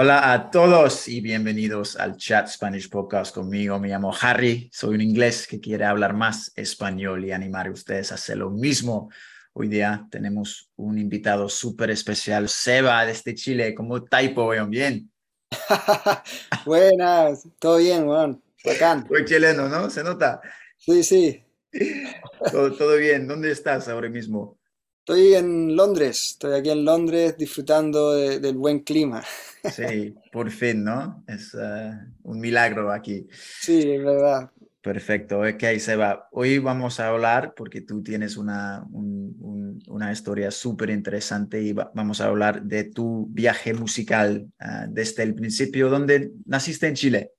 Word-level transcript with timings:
Hola 0.00 0.32
a 0.32 0.48
todos 0.52 1.08
y 1.08 1.20
bienvenidos 1.20 1.96
al 1.96 2.16
Chat 2.16 2.46
Spanish 2.46 2.88
Podcast 2.88 3.34
conmigo. 3.34 3.80
Me 3.80 3.88
llamo 3.88 4.14
Harry, 4.20 4.70
soy 4.72 4.94
un 4.94 5.00
inglés 5.00 5.44
que 5.48 5.58
quiere 5.58 5.86
hablar 5.86 6.14
más 6.14 6.52
español 6.54 7.24
y 7.24 7.32
animar 7.32 7.66
a 7.66 7.72
ustedes 7.72 8.12
a 8.12 8.14
hacer 8.14 8.36
lo 8.36 8.48
mismo. 8.48 9.10
Hoy 9.54 9.66
día 9.66 10.06
tenemos 10.08 10.70
un 10.76 10.98
invitado 10.98 11.48
súper 11.48 11.90
especial, 11.90 12.48
Seba, 12.48 13.04
desde 13.04 13.34
Chile. 13.34 13.74
¿Cómo 13.74 14.04
taipo, 14.04 14.46
weón? 14.46 14.70
¿Bien? 14.70 15.10
Buenas, 16.64 17.48
todo 17.58 17.78
bien, 17.78 18.06
weón. 18.06 18.40
Bacán. 18.64 19.04
Soy 19.08 19.24
chileno, 19.24 19.68
¿no? 19.68 19.90
¿Se 19.90 20.04
nota? 20.04 20.40
Sí, 20.76 21.02
sí. 21.02 21.42
todo, 22.52 22.72
todo 22.76 22.96
bien. 22.98 23.26
¿Dónde 23.26 23.50
estás 23.50 23.88
ahora 23.88 24.08
mismo? 24.08 24.57
Estoy 25.08 25.36
en 25.36 25.74
Londres, 25.74 26.32
estoy 26.32 26.58
aquí 26.58 26.68
en 26.68 26.84
Londres 26.84 27.34
disfrutando 27.38 28.12
de, 28.12 28.40
del 28.40 28.58
buen 28.58 28.80
clima. 28.80 29.24
Sí, 29.72 30.14
por 30.30 30.50
fin, 30.50 30.84
¿no? 30.84 31.24
Es 31.26 31.54
uh, 31.54 31.94
un 32.24 32.38
milagro 32.38 32.92
aquí. 32.92 33.26
Sí, 33.32 33.90
es 33.90 34.04
verdad. 34.04 34.50
Perfecto, 34.82 35.40
ok, 35.40 35.78
Seba. 35.78 36.28
Hoy 36.30 36.58
vamos 36.58 37.00
a 37.00 37.08
hablar, 37.08 37.54
porque 37.56 37.80
tú 37.80 38.02
tienes 38.02 38.36
una, 38.36 38.86
un, 38.92 39.34
un, 39.40 39.82
una 39.88 40.12
historia 40.12 40.50
súper 40.50 40.90
interesante 40.90 41.62
y 41.62 41.72
va, 41.72 41.90
vamos 41.94 42.20
a 42.20 42.26
hablar 42.26 42.62
de 42.62 42.84
tu 42.84 43.28
viaje 43.30 43.72
musical 43.72 44.46
uh, 44.60 44.90
desde 44.90 45.22
el 45.22 45.34
principio. 45.34 45.88
¿Dónde 45.88 46.32
naciste 46.44 46.86
en 46.86 46.94
Chile? 46.94 47.32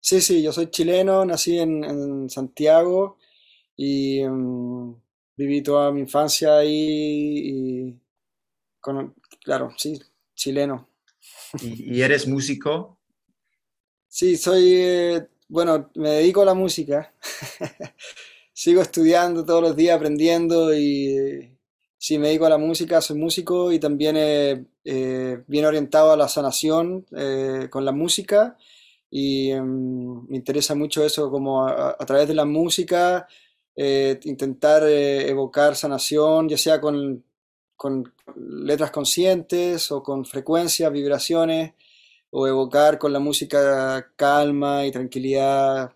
Sí, 0.00 0.20
sí, 0.20 0.42
yo 0.42 0.52
soy 0.52 0.70
chileno, 0.70 1.24
nací 1.24 1.58
en, 1.58 1.82
en 1.82 2.30
Santiago 2.30 3.18
y 3.76 4.22
um, 4.22 4.94
viví 5.40 5.62
toda 5.62 5.90
mi 5.90 6.00
infancia 6.00 6.58
ahí 6.58 6.70
y, 6.72 8.00
con, 8.78 9.14
claro, 9.42 9.72
sí, 9.78 9.98
chileno. 10.34 10.88
¿Y, 11.62 11.96
y 11.96 12.02
eres 12.02 12.28
músico? 12.28 12.98
Sí, 14.06 14.36
soy, 14.36 14.72
eh, 14.74 15.28
bueno, 15.48 15.90
me 15.94 16.10
dedico 16.10 16.42
a 16.42 16.44
la 16.44 16.54
música. 16.54 17.14
Sigo 18.52 18.82
estudiando 18.82 19.46
todos 19.46 19.62
los 19.62 19.74
días, 19.76 19.96
aprendiendo 19.96 20.74
y 20.74 21.56
sí, 21.96 22.18
me 22.18 22.28
dedico 22.28 22.44
a 22.44 22.50
la 22.50 22.58
música, 22.58 23.00
soy 23.00 23.16
músico 23.16 23.72
y 23.72 23.78
también 23.78 24.16
eh, 24.18 24.66
eh, 24.84 25.42
bien 25.46 25.64
orientado 25.64 26.12
a 26.12 26.16
la 26.18 26.28
sanación 26.28 27.06
eh, 27.16 27.68
con 27.70 27.86
la 27.86 27.92
música 27.92 28.58
y 29.10 29.52
um, 29.54 30.26
me 30.28 30.36
interesa 30.36 30.74
mucho 30.74 31.04
eso, 31.04 31.30
como 31.30 31.66
a, 31.66 31.96
a 31.98 32.06
través 32.06 32.28
de 32.28 32.34
la 32.34 32.44
música 32.44 33.26
eh, 33.76 34.18
intentar 34.24 34.82
eh, 34.84 35.28
evocar 35.28 35.76
sanación, 35.76 36.48
ya 36.48 36.58
sea 36.58 36.80
con, 36.80 37.24
con, 37.76 38.12
letras 38.36 38.90
conscientes 38.90 39.90
o 39.92 40.02
con 40.02 40.24
frecuencias, 40.24 40.92
vibraciones, 40.92 41.74
o 42.30 42.46
evocar 42.46 42.98
con 42.98 43.12
la 43.12 43.20
música 43.20 44.12
calma 44.16 44.86
y 44.86 44.92
tranquilidad. 44.92 45.92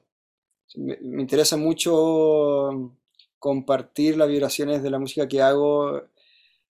Me, 0.77 0.99
interesa 1.21 1.57
mucho 1.57 2.93
compartir 3.39 4.17
las 4.17 4.29
vibraciones 4.29 4.83
de 4.83 4.91
la 4.91 4.99
música 4.99 5.29
que 5.29 5.43
hago 5.43 5.99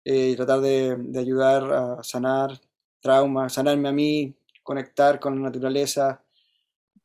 eh, 0.06 0.29
y 0.31 0.35
tratar 0.35 0.62
de, 0.62 0.95
de, 0.97 1.19
ayudar 1.19 1.73
a 1.73 2.03
sanar 2.03 2.59
traumas, 3.01 3.53
sanarme 3.53 3.89
a 3.89 3.91
mí, 3.91 4.35
conectar 4.63 5.19
con 5.19 5.35
la 5.35 5.41
naturaleza. 5.50 6.23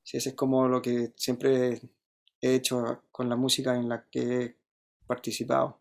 Sí, 0.03 0.19
eso 0.19 0.31
es 0.31 0.34
como 0.37 0.69
lo 0.69 0.81
que 0.83 1.13
siempre 1.17 1.81
he 2.47 2.55
hecho 2.55 3.03
con 3.11 3.29
la 3.29 3.37
música 3.37 3.75
en 3.75 3.89
la 3.89 4.05
que 4.11 4.21
he 4.21 4.57
participado. 5.07 5.81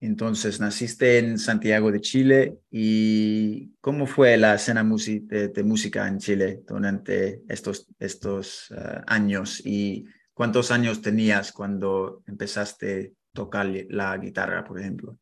Entonces, 0.00 0.60
naciste 0.60 1.18
en 1.18 1.38
Santiago 1.38 1.90
de 1.90 2.00
Chile 2.00 2.58
y 2.70 3.70
¿cómo 3.80 4.06
fue 4.06 4.36
la 4.36 4.54
escena 4.54 4.84
de, 4.84 5.48
de 5.48 5.62
música 5.62 6.06
en 6.06 6.18
Chile 6.18 6.62
durante 6.66 7.42
estos, 7.48 7.86
estos 7.98 8.70
uh, 8.70 9.00
años? 9.06 9.62
¿Y 9.64 10.04
cuántos 10.34 10.70
años 10.70 11.00
tenías 11.00 11.52
cuando 11.52 12.22
empezaste 12.26 13.14
a 13.32 13.34
tocar 13.34 13.66
la 13.88 14.18
guitarra, 14.18 14.62
por 14.62 14.78
ejemplo? 14.78 15.16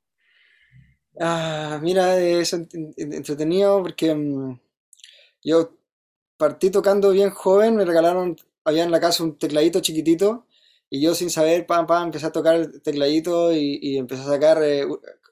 Ah, 1.21 1.79
mira, 1.81 2.19
es 2.19 2.53
entretenido 2.53 3.83
porque 3.83 4.11
um, 4.11 4.59
yo 5.45 5.77
partí 6.37 6.71
tocando 6.71 7.13
bien 7.13 7.31
joven, 7.31 7.77
me 7.77 7.85
regalaron, 7.85 8.37
había 8.65 8.83
en 8.83 8.91
la 8.91 8.99
casa 8.99 9.23
un 9.23 9.39
tecladito 9.39 9.79
chiquitito 9.79 10.47
y 10.95 11.01
yo 11.01 11.15
sin 11.15 11.31
saber, 11.31 11.67
pam, 11.67 11.87
pam, 11.87 12.05
empecé 12.05 12.27
a 12.27 12.33
tocar 12.33 12.55
el 12.57 12.83
tecladito 12.83 13.51
y, 13.55 13.79
y 13.81 13.97
empecé 13.97 14.25
a 14.25 14.27
sacar 14.27 14.63
eh, 14.63 14.87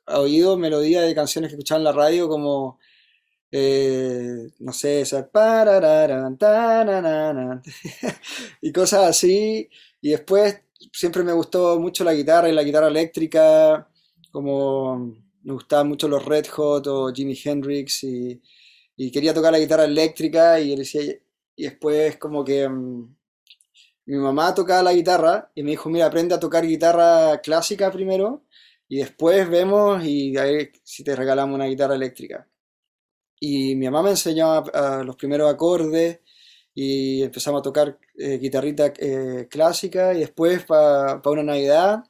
a 0.07 0.21
oído 0.21 0.57
melodías 0.57 1.05
de 1.05 1.15
canciones 1.15 1.51
que 1.51 1.57
escuchaba 1.57 1.79
en 1.79 1.85
la 1.85 1.93
radio 1.93 2.31
como, 2.31 2.79
eh, 3.53 4.49
no 4.59 4.73
sé, 4.73 5.03
o 5.03 5.05
sea, 5.05 5.29
y 8.63 8.73
cosas 8.73 9.05
así. 9.05 9.69
Y 10.01 10.11
después 10.13 10.63
siempre 10.95 11.25
me 11.25 11.35
gustó 11.35 11.79
mucho 11.79 12.05
la 12.05 12.15
guitarra 12.15 12.49
y 12.49 12.53
la 12.53 12.63
guitarra 12.63 12.89
eléctrica, 12.89 13.87
como 14.33 15.15
me 15.43 15.53
gustaban 15.53 15.89
mucho 15.89 16.09
los 16.09 16.25
Red 16.25 16.47
Hot 16.53 16.87
o 16.87 17.13
Jimi 17.13 17.39
Hendrix 17.45 18.03
y, 18.05 18.41
y 18.97 19.13
quería 19.13 19.35
tocar 19.35 19.53
la 19.53 19.59
guitarra 19.59 19.85
eléctrica 19.85 20.59
y, 20.59 20.73
y 21.57 21.65
después 21.65 22.17
como 22.17 22.43
que... 22.43 22.67
Um, 22.67 23.15
mi 24.07 24.17
mamá 24.17 24.55
tocaba 24.55 24.83
la 24.83 24.93
guitarra 24.93 25.51
y 25.55 25.63
me 25.63 25.71
dijo, 25.71 25.89
mira, 25.89 26.07
aprende 26.07 26.35
a 26.35 26.41
tocar 26.41 26.67
guitarra 26.67 27.41
clásica 27.41 27.91
primero 27.93 28.45
y 28.89 28.99
después 28.99 29.49
vemos 29.49 30.05
y 30.05 30.37
a 30.37 30.45
ver 30.45 30.73
si 30.83 31.05
te 31.05 31.15
regalamos 31.15 31.55
una 31.55 31.67
guitarra 31.67 31.95
eléctrica. 31.95 32.49
Y 33.39 33.77
mi 33.77 33.87
mamá 33.87 34.03
me 34.03 34.11
enseñó 34.11 34.65
los 35.05 35.17
primeros 35.17 35.53
acordes 35.53 36.21
y 36.75 37.23
empezamos 37.23 37.61
a 37.61 37.63
tocar 37.63 37.99
eh, 38.17 38.39
guitarrita 38.39 38.93
eh, 38.99 39.49
clásica 39.51 40.15
y 40.15 40.21
después 40.21 40.65
para 40.65 41.21
pa 41.23 41.31
una 41.31 41.43
Navidad 41.43 42.05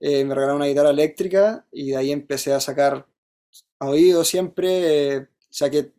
eh, 0.00 0.24
me 0.24 0.34
regalaron 0.34 0.56
una 0.56 0.66
guitarra 0.66 0.90
eléctrica 0.90 1.66
y 1.72 1.90
de 1.90 1.96
ahí 1.96 2.12
empecé 2.12 2.52
a 2.52 2.60
sacar 2.60 3.06
a 3.78 3.88
oído 3.88 4.24
siempre, 4.24 5.16
eh, 5.16 5.28
saqué 5.50 5.92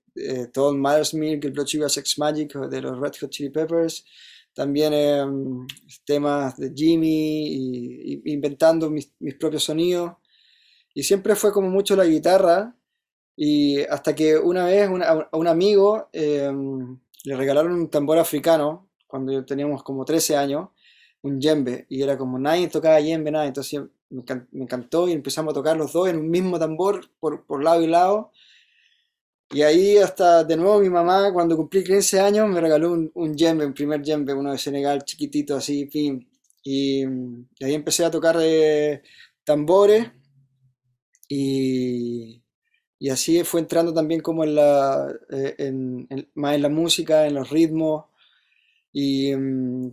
todo 0.52 0.74
Mother's 0.74 1.14
Milk, 1.14 1.46
el 1.46 1.52
Blood 1.52 1.68
Sugar 1.68 1.90
Sex 1.92 2.18
Magic 2.18 2.54
de 2.54 2.82
los 2.82 3.00
Red 3.00 3.14
Hot 3.22 3.30
Chili 3.30 3.50
Peppers, 3.50 4.04
también 4.58 4.92
eh, 4.92 5.24
temas 6.04 6.58
de 6.58 6.74
Jimmy 6.76 8.24
inventando 8.26 8.90
mis, 8.90 9.14
propios 9.40 9.64
sonidos. 9.64 10.14
Y 10.96 11.04
siempre 11.04 11.36
fue 11.36 11.54
como 11.54 11.70
mucho 11.70 11.96
la 11.96 12.06
guitarra. 12.06 12.76
Y 13.36 13.82
hasta 13.82 14.16
que 14.16 14.36
una 14.36 14.66
vez 14.66 14.90
a 14.90 15.38
un 15.38 15.48
amigo 15.48 16.10
eh, 16.12 16.52
le 17.24 17.36
regalaron 17.36 17.74
un 17.74 17.92
tambor 17.92 18.18
africano 18.18 18.90
cuando 19.06 19.46
teníamos 19.46 19.84
como 19.84 20.04
13 20.04 20.36
años, 20.38 20.70
un 21.22 21.40
djembe. 21.40 21.86
Y 21.88 22.02
era 22.02 22.18
como 22.18 22.40
nadie 22.40 22.68
tocaba 22.68 22.98
djembe, 22.98 23.30
nada. 23.30 23.46
Entonces 23.46 23.80
me, 24.10 24.24
me 24.54 24.64
encantó 24.64 25.08
y 25.08 25.12
empezamos 25.12 25.52
a 25.52 25.54
tocar 25.54 25.78
los 25.78 25.94
dos 25.94 26.10
en 26.10 26.18
un 26.18 26.32
mismo 26.32 26.58
tambor 26.58 27.12
por, 27.20 27.46
por 27.46 27.64
lado 27.64 27.84
y 27.84 27.88
lado. 27.88 28.32
Y 29.50 29.62
ahí 29.62 29.98
hasta 29.98 30.44
de 30.44 30.58
nuevo 30.58 30.80
mi 30.80 30.90
mamá, 30.90 31.32
cuando 31.34 31.56
cumplí 31.56 31.84
15 31.84 32.20
años, 32.20 32.50
me 32.50 32.60
regaló 32.62 32.92
un, 32.92 33.12
un 33.16 33.36
djembe, 33.36 33.66
un 33.66 33.74
primer 33.74 34.02
djembe, 34.02 34.34
uno 34.34 34.52
de 34.52 34.58
Senegal, 34.58 35.04
chiquitito 35.06 35.56
así, 35.56 35.88
fin. 35.88 36.28
Y, 36.64 37.04
y 37.04 37.64
ahí 37.66 37.74
empecé 37.74 38.04
a 38.06 38.12
tocar 38.12 38.38
eh, 38.42 39.02
tambores 39.46 40.12
y, 41.28 42.42
y, 43.00 43.10
así 43.10 43.44
fue 43.44 43.62
entrando 43.62 43.94
también 43.94 44.22
como 44.22 44.44
en 44.44 44.56
la, 44.56 45.08
eh, 45.32 45.56
en, 45.60 46.08
en, 46.10 46.30
más 46.36 46.56
en 46.56 46.62
la 46.64 46.70
música, 46.70 47.28
en 47.28 47.36
los 47.36 47.50
ritmos. 47.50 48.06
Y 48.94 49.36
mm, 49.36 49.92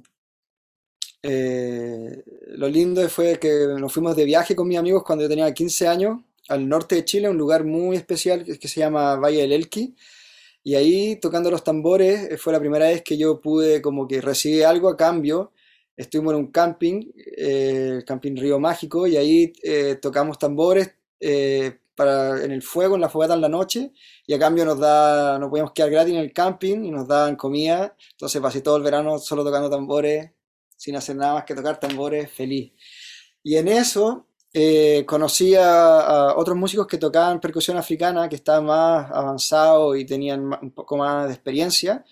eh, 1.23 2.23
lo 2.49 2.69
lindo 2.69 3.09
fue 3.09 3.39
que 3.39 3.67
nos 3.79 3.93
fuimos 3.93 4.15
de 4.17 4.25
viaje 4.25 4.55
con 4.55 4.69
mis 4.69 4.79
amigos 4.79 5.03
cuando 5.05 5.25
yo 5.25 5.29
tenía 5.29 5.53
15 5.55 5.89
años 5.89 6.21
al 6.49 6.69
norte 6.69 6.97
de 6.97 7.05
Chile, 7.05 7.29
un 7.29 7.39
lugar 7.39 7.65
muy 7.65 7.97
especial 7.97 8.45
que 8.45 8.69
se 8.69 8.81
llama 8.81 9.17
Valle 9.17 9.43
del 9.43 9.53
Elqui. 9.53 9.95
Y 10.63 10.75
ahí 10.77 11.17
tocando 11.17 11.51
los 11.51 11.63
tambores 11.63 12.31
eh, 12.31 12.39
fue 12.39 12.53
la 12.53 12.61
primera 12.61 12.87
vez 12.87 13.03
que 13.03 13.17
yo 13.19 13.41
pude 13.41 13.83
como 13.83 14.09
que 14.09 14.21
recibir 14.21 14.65
algo 14.65 14.89
a 14.89 14.97
cambio. 14.97 15.53
Estuvimos 15.97 16.35
en 16.35 16.41
un 16.41 16.51
camping, 16.51 17.13
eh, 17.37 17.91
el 17.99 18.05
camping 18.05 18.37
Río 18.37 18.59
Mágico, 18.59 19.07
y 19.07 19.17
ahí 19.17 19.53
tocamos 20.01 20.39
tambores 20.39 20.95
para, 21.95 22.45
en 22.45 22.51
el 22.51 22.63
fuego, 22.63 22.97
en 22.97 23.01
la 23.01 23.09
fogata 23.09 23.35
en 23.35 23.41
la 23.41 23.49
noche, 23.49 23.93
y 24.27 24.35
a 24.35 24.39
cambio 24.39 24.65
nos 24.65 24.79
da, 24.79 25.39
nos 25.39 25.51
podíamos 25.51 25.73
quedar 25.73 25.91
gratis 25.91 26.15
en 26.15 26.21
el 26.21 26.33
camping 26.33 26.85
y 26.85 26.91
nos 26.91 27.07
daban 27.07 27.37
comida. 27.37 27.97
Entonces 28.13 28.41
pasé 28.41 28.61
todo 28.61 28.77
el 28.77 28.83
verano 28.83 29.19
solo 29.19 29.45
tocando 29.45 29.71
tambores, 29.71 30.31
sin 30.77 30.97
hacer 30.97 31.17
nada 31.17 31.35
más 31.35 31.45
que 31.45 31.55
tocar 31.55 31.79
tambores, 31.79 32.31
feliz. 32.31 32.73
Y 33.43 33.57
en 33.57 33.69
eso 33.69 34.27
eh, 34.55 35.05
conocí 35.07 35.55
a, 35.57 36.35
otros 36.37 36.57
músicos 36.57 36.87
que 36.87 36.99
tocaban 36.99 37.41
percusión 37.41 37.77
africana, 37.77 38.29
que 38.29 38.37
estaban 38.37 38.67
más 38.67 39.11
avanzados 39.11 39.99
y 39.99 40.07
tenían 40.07 40.41
un 40.63 40.71
poco 40.71 40.97
más 40.97 41.27
de 41.29 41.35
experiencia. 41.35 42.05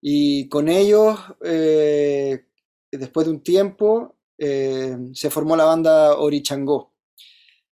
Y 0.00 0.48
con 0.48 0.68
ellos, 0.68 1.18
eh, 1.44 2.46
después 2.90 3.26
de 3.26 3.32
un 3.32 3.42
tiempo, 3.42 4.16
eh, 4.36 4.96
se 5.14 5.30
formó 5.30 5.56
la 5.56 5.64
banda 5.64 6.16
Orichangó 6.16 6.92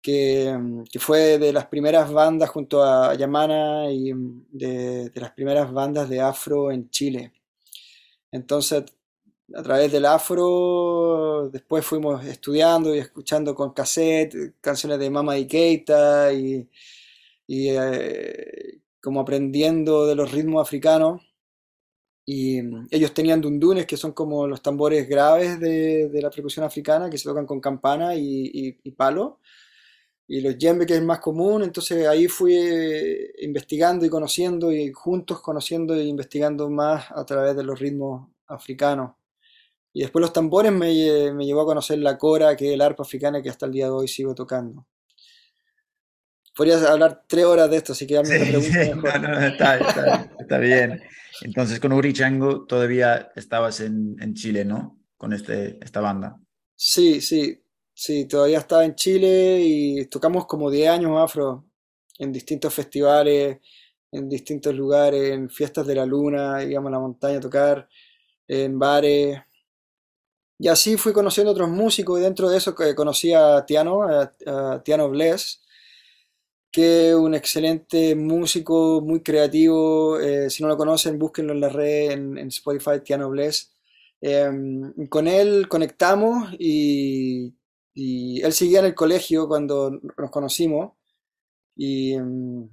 Mm, 0.09 0.85
que, 0.85 0.99
fue 0.99 1.39
de 1.39 1.53
las 1.53 1.67
primeras 1.67 2.11
bandas 2.13 2.51
junto 2.51 2.83
a 2.83 3.15
Yamana 3.15 3.91
y 3.91 4.13
mm, 4.15 4.47
de, 4.51 5.13
las 5.15 5.33
primeras 5.33 5.73
bandas 5.73 6.09
de 6.09 6.21
afro 6.21 6.71
en 6.73 6.91
Chile. 6.91 7.33
Entonces, 8.33 8.85
a 9.55 9.63
través 9.63 9.91
del 9.93 10.05
afro, 10.07 11.49
después 11.51 11.85
fuimos 11.85 12.25
estudiando 12.25 12.95
y 12.95 12.99
escuchando 12.99 13.55
con 13.55 13.73
cassette 13.73 14.55
canciones 14.61 14.99
de 14.99 15.11
Mama 15.11 15.39
y 15.39 15.47
Keita 15.47 16.33
y, 16.33 16.69
eh, 17.49 18.81
como 19.01 19.21
aprendiendo 19.21 20.07
de 20.07 20.15
los 20.15 20.31
ritmos 20.33 20.63
africanos. 20.67 21.23
Y 22.27 22.63
mm, 22.63 22.89
ellos 22.91 23.15
tenían 23.15 23.41
dundunes, 23.41 23.87
que 23.87 23.97
son 23.97 24.13
como 24.13 24.47
los 24.47 24.63
tambores 24.63 25.09
graves 25.09 25.59
de, 25.61 26.11
la 26.23 26.31
percusión 26.31 26.65
africana, 26.67 27.11
que 27.11 27.19
se 27.19 27.25
tocan 27.29 27.47
con 27.47 27.61
campana 27.61 28.15
y, 28.15 28.79
y 28.83 28.91
palo 28.93 29.41
y 30.29 30.43
los 30.43 30.59
yembe 30.59 30.85
que 30.87 30.95
es 30.95 31.03
más 31.03 31.21
común, 31.21 31.63
entonces 31.63 32.07
ahí 32.07 32.29
fui 32.29 32.55
eh, 32.55 33.33
investigando 33.41 34.05
y 34.05 34.11
conociendo 34.11 34.71
y 34.71 34.93
juntos 34.93 35.41
conociendo 35.41 35.95
e 35.95 36.05
investigando 36.05 36.69
más 36.69 37.11
a 37.11 37.25
través 37.25 37.57
de 37.57 37.65
los 37.65 37.79
ritmos 37.81 38.29
africanos. 38.47 39.13
Y 39.99 40.03
después 40.03 40.21
los 40.21 40.33
tambores 40.33 40.71
me, 40.71 41.33
me 41.33 41.45
llevó 41.45 41.63
a 41.63 41.67
conocer 41.67 41.99
la 41.99 42.17
cora, 42.17 42.55
que 42.55 42.69
es 42.69 42.75
el 42.75 42.83
arpa 42.83 43.03
africana 43.03 43.43
que 43.43 43.51
hasta 43.51 43.67
el 43.67 43.73
día 43.73 43.87
de 43.87 43.91
hoy 43.91 44.07
sigo 44.07 44.33
tocando. 44.33 44.87
Podrías 46.55 46.85
hablar 46.85 47.25
tres 47.27 47.45
horas 47.47 47.69
de 47.69 47.79
esto, 47.79 47.95
así 47.95 48.07
que 48.07 48.15
ya 48.15 48.23
me 48.23 48.37
está, 49.49 50.59
bien. 50.61 51.03
Entonces 51.43 51.81
con 51.81 51.93
Uri 51.93 52.13
Chango 52.13 52.65
todavía 52.65 53.33
estabas 53.35 53.81
en, 53.81 54.15
en 54.21 54.35
Chile, 54.35 54.65
¿no? 54.65 55.01
Con 55.17 55.33
este, 55.33 55.85
esta 55.85 56.01
banda. 56.01 56.41
Sí, 56.77 57.21
sí. 57.21 57.61
Sí, 57.93 58.27
todavía 58.27 58.59
estaba 58.59 58.85
en 58.85 58.95
Chile 58.95 59.59
y 59.61 60.07
tocamos 60.07 60.47
como 60.47 60.71
10 60.71 60.91
años 60.91 61.21
afro 61.21 61.67
en 62.21 62.31
distintos 62.31 62.73
festivales, 62.73 63.59
en 64.13 64.29
distintos 64.29 64.73
lugares, 64.77 65.33
en 65.33 65.51
fiestas 65.51 65.85
de 65.89 65.97
la 65.97 66.07
luna, 66.07 66.63
íbamos 66.63 66.91
a 66.91 66.93
la 66.93 67.01
montaña 67.01 67.39
a 67.39 67.41
tocar, 67.41 67.89
en 68.47 68.79
bares. 68.79 69.41
Y 70.59 70.69
así 70.69 70.97
fui 70.97 71.13
conociendo 71.13 71.53
otros 71.53 71.69
músicos 71.69 72.19
y 72.19 72.23
dentro 72.23 72.49
de 72.49 72.59
eso 72.59 72.75
conocí 72.75 73.33
a 73.33 73.65
Tiano, 73.67 74.03
a, 74.03 74.83
Tiano 74.83 75.09
Bless, 75.09 75.63
que 76.73 77.11
es 77.11 77.15
un 77.15 77.35
excelente 77.35 78.15
músico, 78.17 79.01
muy 79.01 79.23
creativo. 79.23 80.19
Eh, 80.21 80.51
si 80.51 80.63
no 80.63 80.69
lo 80.69 80.77
conocen, 80.77 81.19
búsquenlo 81.19 81.53
en 81.53 81.61
la 81.61 81.69
red, 81.69 82.11
en, 82.13 82.49
Spotify, 82.49 83.01
Tiano 83.05 83.31
Bless. 83.31 83.73
Em, 84.21 85.07
con 85.09 85.29
él 85.29 85.69
conectamos 85.69 86.51
y 86.59 87.55
él 88.43 88.53
seguía 88.53 88.81
en 88.81 88.87
el 88.87 88.95
colegio 88.95 89.49
cuando 89.49 89.91
nos 89.91 90.31
conocimos 90.31 90.99
y 91.79 92.17
um, 92.17 92.69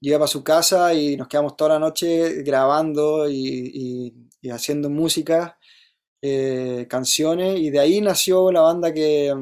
iba 0.00 0.24
a 0.24 0.28
su 0.28 0.42
casa 0.42 0.94
y 0.94 1.16
nos 1.16 1.28
quedamos 1.28 1.56
toda 1.56 1.74
la 1.74 1.78
noche 1.78 2.42
grabando 2.42 3.28
y, 3.30 4.14
haciendo 4.50 4.88
música, 4.90 5.57
eh, 6.22 6.86
canciones, 6.88 7.60
y 7.60 7.70
de 7.70 7.80
ahí 7.80 8.00
nació 8.00 8.50
la 8.52 8.62
banda 8.62 8.92
que, 8.92 9.34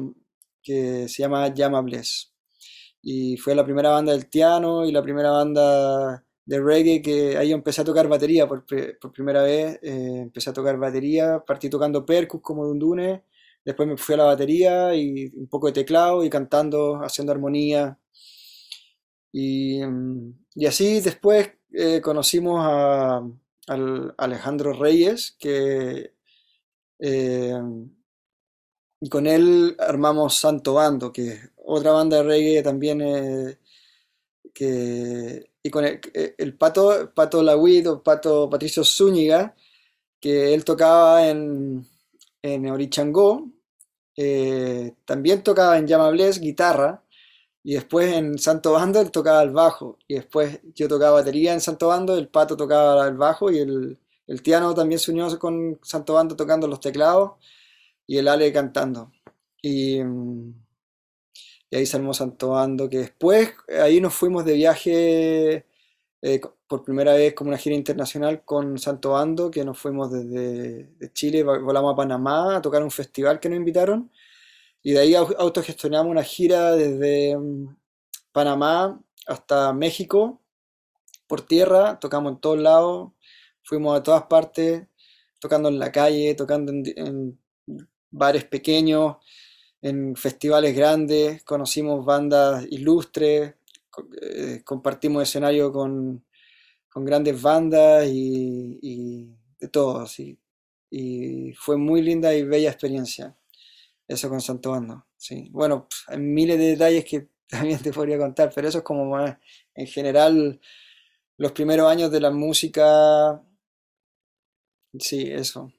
que 0.61 1.07
se 1.07 1.23
llama 1.23 1.53
Llama 1.53 1.81
Bless. 1.81 2.33
Y 3.01 3.37
fue 3.37 3.55
la 3.55 3.65
primera 3.65 3.89
banda 3.91 4.11
del 4.13 4.27
Tiano 4.29 4.85
y 4.85 4.91
la 4.91 5.01
primera 5.03 5.31
banda 5.31 6.23
de 6.45 6.61
reggae 6.61 7.01
que 7.01 7.37
ahí 7.37 7.51
empecé 7.53 7.81
a 7.81 7.85
tocar 7.85 8.07
batería 8.07 8.47
por, 8.47 8.65
por 8.99 9.11
primera 9.13 9.43
vez. 9.43 9.79
Eh, 9.81 10.19
empecé 10.23 10.49
a 10.49 10.53
tocar 10.53 10.77
batería, 10.77 11.43
partí 11.45 11.69
tocando 11.69 12.05
percus 12.05 12.41
como 12.41 12.65
Dundune 12.65 13.23
Después 13.67 13.89
me 13.89 13.97
fui 13.97 14.15
a 14.15 14.19
la 14.19 14.23
batería 14.23 14.95
y 14.95 15.29
un 15.35 15.47
poco 15.49 15.67
de 15.67 15.73
teclado 15.73 16.23
y 16.23 16.29
cantando, 16.29 17.01
haciendo 17.03 17.33
armonía. 17.33 17.99
Y, 19.33 19.81
así 20.65 21.01
después 21.01 21.51
eh, 21.73 21.99
conocimos 21.99 22.61
a, 22.63 23.21
Alejandro 24.17 24.71
Reyes, 24.71 25.35
que 25.37 26.13
eh, 26.99 27.53
y 28.99 29.09
con 29.09 29.27
él 29.27 29.75
armamos 29.79 30.35
Santo 30.35 30.73
Bando, 30.73 31.11
que 31.11 31.27
es 31.29 31.49
otra 31.57 31.91
banda 31.91 32.17
de 32.17 32.23
reggae 32.23 32.63
también 32.63 33.01
eh, 33.01 33.59
que, 34.53 35.51
y 35.61 35.69
con 35.69 35.85
el, 35.85 36.57
Pato, 36.57 37.11
Pato 37.13 37.43
Lawid 37.43 37.89
o 37.91 38.03
Pato 38.03 38.49
Patricio 38.49 38.83
Zúñiga, 38.83 39.55
que 40.19 40.53
él 40.53 40.65
tocaba 40.65 41.27
en, 41.29 41.85
en 42.41 42.69
Orichangó, 42.69 43.51
eh, 44.15 44.95
también 45.05 45.43
tocaba 45.43 45.77
en 45.77 45.87
Llama 45.87 46.11
guitarra, 46.11 47.03
y 47.63 47.75
después 47.75 48.13
en 48.13 48.39
Santo 48.39 48.73
Bando 48.73 49.01
él 49.01 49.11
tocaba 49.11 49.43
el 49.43 49.51
bajo, 49.51 49.99
y 50.07 50.15
después 50.15 50.59
yo 50.75 50.87
tocaba 50.87 51.19
batería 51.21 51.53
en 51.53 51.61
Santo 51.61 51.87
Bando, 51.89 52.17
el 52.17 52.29
Pato 52.29 52.57
tocaba 52.57 53.07
el 53.07 53.15
bajo, 53.17 53.51
y 53.51 53.59
el, 53.59 53.99
el 54.27 54.41
Tiano 54.41 54.73
también 54.73 54.99
se 54.99 55.11
unió 55.11 55.39
con 55.39 55.79
Santo 55.83 56.13
Bando 56.13 56.35
tocando 56.35 56.67
los 56.67 56.79
teclados, 56.79 57.33
y 58.07 58.17
el 58.17 58.27
Ale 58.27 58.51
cantando. 58.53 59.11
Y, 59.61 59.99
y 61.69 61.75
ahí 61.75 61.85
se 61.85 62.13
Santo 62.13 62.49
Bando, 62.49 62.89
que 62.89 62.99
después 62.99 63.53
ahí 63.81 63.99
nos 63.99 64.13
fuimos 64.13 64.45
de 64.45 64.53
viaje 64.53 65.65
eh, 66.21 66.41
por 66.67 66.83
primera 66.83 67.13
vez 67.13 67.33
como 67.33 67.49
una 67.49 67.57
gira 67.57 67.75
internacional 67.75 68.43
con 68.43 68.77
Santo 68.79 69.11
Bando, 69.11 69.51
que 69.51 69.65
nos 69.65 69.77
fuimos 69.77 70.11
desde 70.11 71.11
Chile, 71.13 71.43
volamos 71.43 71.93
a 71.93 71.95
Panamá 71.95 72.57
a 72.57 72.61
tocar 72.61 72.83
un 72.83 72.91
festival 72.91 73.39
que 73.39 73.49
nos 73.49 73.57
invitaron, 73.57 74.11
y 74.81 74.93
de 74.93 74.99
ahí 74.99 75.15
autogestionamos 75.15 76.09
una 76.11 76.23
gira 76.23 76.71
desde 76.75 77.37
mm, 77.37 77.75
Panamá 78.31 79.01
hasta 79.27 79.73
México, 79.73 80.41
por 81.27 81.41
tierra, 81.41 81.99
tocamos 81.99 82.33
en 82.33 82.39
todos 82.39 82.59
lados, 82.59 83.11
fuimos 83.67 83.99
a 83.99 84.03
todas 84.03 84.23
partes, 84.23 84.87
tocando 85.39 85.67
en 85.67 85.77
la 85.77 85.91
calle, 85.91 86.33
tocando 86.35 86.71
en 86.71 87.37
bares 88.09 88.45
pequeños, 88.45 89.17
en 89.81 90.15
festivales 90.15 90.75
grandes, 90.75 91.43
conocimos 91.43 92.05
bandas 92.05 92.65
ilustres, 92.69 93.55
eh, 94.21 94.61
compartimos 94.63 95.23
escenario 95.23 95.71
con, 95.71 96.23
grandes 96.95 97.39
bandas 97.39 98.07
y, 98.09 99.29
de 99.59 99.67
todo, 99.67 100.03
Y 100.89 101.53
fue 101.53 101.77
muy 101.77 102.01
linda 102.01 102.33
y 102.33 102.43
bella 102.43 102.71
experiencia. 102.71 103.37
Eso 104.07 104.29
con 104.29 104.41
Santo 104.41 104.71
Bando, 104.71 105.05
sí. 105.15 105.49
Bueno, 105.51 105.87
hay 106.07 106.17
miles 106.17 106.57
de 106.57 106.69
detalles 106.69 107.05
que 107.05 107.27
también 107.47 107.79
te 107.79 107.93
podría 107.93 108.17
contar, 108.17 108.51
pero 108.55 108.67
eso 108.67 108.79
es 108.79 108.83
como 108.83 109.05
más, 109.05 109.37
en 109.75 109.85
general, 109.85 110.59
los 111.37 111.51
primeros 111.51 111.87
años 111.91 112.09
de 112.11 112.19
la 112.19 112.31
música. 112.31 113.43
Sí, 114.99 115.31
eso. 115.31 115.71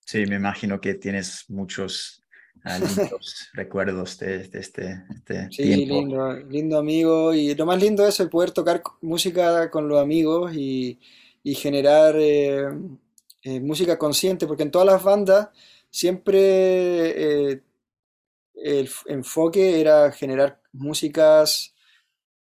Sí, 0.00 0.26
me 0.26 0.36
imagino 0.36 0.80
que 0.80 0.94
tienes 0.94 1.44
muchos 1.48 2.24
los 2.64 3.50
recuerdos 3.52 4.18
de, 4.18 4.48
este, 4.52 5.04
este 5.14 5.48
sí, 5.50 5.86
lindo, 5.86 6.32
lindo 6.48 6.78
amigo. 6.78 7.34
Y 7.34 7.54
lo 7.54 7.66
más 7.66 7.80
lindo 7.80 8.06
es 8.06 8.18
el 8.20 8.30
poder 8.30 8.50
tocar 8.50 8.82
música 9.02 9.70
con 9.70 9.88
los 9.88 10.00
amigos 10.00 10.52
y, 10.54 10.98
generar 11.56 12.14
eh, 12.18 12.66
eh, 13.42 13.60
música 13.60 13.98
consciente, 13.98 14.46
porque 14.46 14.62
en 14.62 14.70
todas 14.70 14.86
las 14.86 15.02
bandas 15.02 15.50
siempre 15.90 17.52
eh, 17.52 17.60
el 18.54 18.88
enfoque 19.06 19.78
era 19.78 20.10
generar 20.10 20.58
músicas 20.72 21.74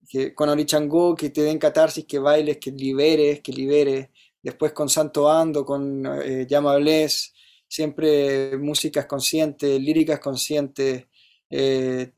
que, 0.07 0.35
con 0.35 0.51
Orichango 0.51 1.15
que 1.15 1.31
te 1.31 1.43
den 1.43 1.59
catarsis, 1.59 2.05
que 2.05 2.19
bailes, 2.19 2.59
que 2.59 2.73
liberes, 2.73 3.41
que 3.41 3.53
liberes. 3.53 4.09
Después 4.43 4.73
con 4.73 4.89
Santo 4.89 5.31
Ando, 5.31 5.65
con 5.65 6.05
eh, 6.23 6.47
Llama 6.49 6.77
Bless, 6.77 7.35
siempre 7.67 8.57
músicas 8.59 9.07
conscientes, 9.07 9.81
líricas 9.81 10.19
conscientes, 10.19 11.07
eh, 11.49 12.13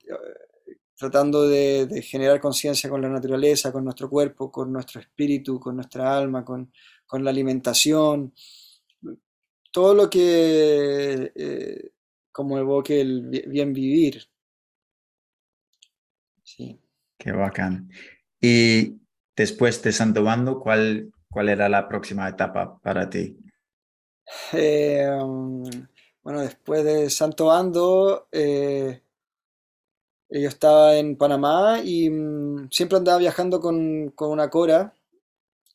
tratando 0.96 1.48
de, 1.48 2.02
generar 2.02 2.40
conciencia 2.40 2.88
con 2.88 3.02
la 3.02 3.08
naturaleza, 3.08 3.72
con 3.72 3.84
nuestro 3.84 4.08
cuerpo, 4.08 4.50
con 4.50 4.72
nuestro 4.72 5.00
espíritu, 5.00 5.58
con 5.58 5.76
nuestra 5.76 6.16
alma, 6.16 6.44
con, 6.44 6.72
la 7.12 7.30
alimentación, 7.30 8.32
todo 9.70 9.92
lo 9.94 10.08
que 10.08 11.30
eh, 11.34 11.90
como 12.30 12.56
evoque 12.56 13.02
el 13.02 13.28
bien 13.48 13.74
vivir. 13.74 14.26
Sí. 16.42 16.80
Qué 17.18 17.32
bacán. 17.32 17.90
Y 18.40 18.98
después 19.36 19.82
de 19.82 19.92
Santo 19.92 20.24
Bando, 20.24 20.58
¿cuál, 20.58 21.11
cuál 21.32 21.48
era 21.48 21.68
la 21.68 21.88
próxima 21.88 22.28
etapa 22.28 22.78
para 22.80 23.08
ti? 23.08 23.36
Eh, 24.52 25.08
bueno, 26.22 26.40
después 26.40 26.84
de 26.84 27.10
Santo 27.10 27.46
Bando, 27.46 28.28
eh, 28.30 29.02
yo 30.28 30.48
estaba 30.48 30.96
en 30.96 31.16
Panamá 31.16 31.80
y 31.82 32.08
mm, 32.10 32.68
siempre 32.70 32.98
andaba 32.98 33.18
viajando 33.18 33.60
con, 33.60 34.12
una 34.16 34.50
cora, 34.50 34.94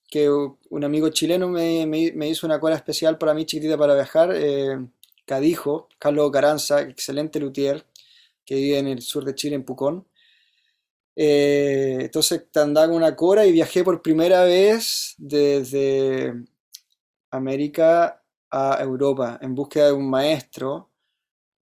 que 0.10 0.30
un 0.30 0.84
amigo 0.84 1.10
chileno 1.10 1.50
me, 1.50 1.84
hizo 2.30 2.48
una 2.48 2.60
cora 2.60 2.76
especial 2.76 3.18
para 3.18 3.34
mí, 3.34 3.46
chiquitita, 3.46 3.78
para 3.78 3.96
viajar, 3.96 4.32
eh, 4.34 4.78
Cadijo, 5.26 5.90
Carlos 6.00 6.32
Caranza, 6.32 6.82
excelente 6.82 7.40
luthier, 7.40 7.86
que 8.46 8.56
vive 8.56 8.80
en 8.80 8.88
el 8.88 9.02
sur 9.02 9.26
de 9.26 9.36
Chile, 9.36 9.56
en 9.56 9.64
Pucón. 9.64 10.08
Entonces 11.20 12.46
andaba 12.56 12.94
una 12.94 13.16
cora 13.16 13.46
y 13.46 13.52
viajé 13.52 13.84
por 13.84 14.02
primera 14.04 14.44
vez 14.44 15.16
desde 15.18 16.34
América 17.32 18.24
a 18.52 18.78
Europa 18.82 19.40
en 19.42 19.56
búsqueda 19.56 19.88
de 19.88 19.94
un 19.94 20.10
maestro 20.10 20.92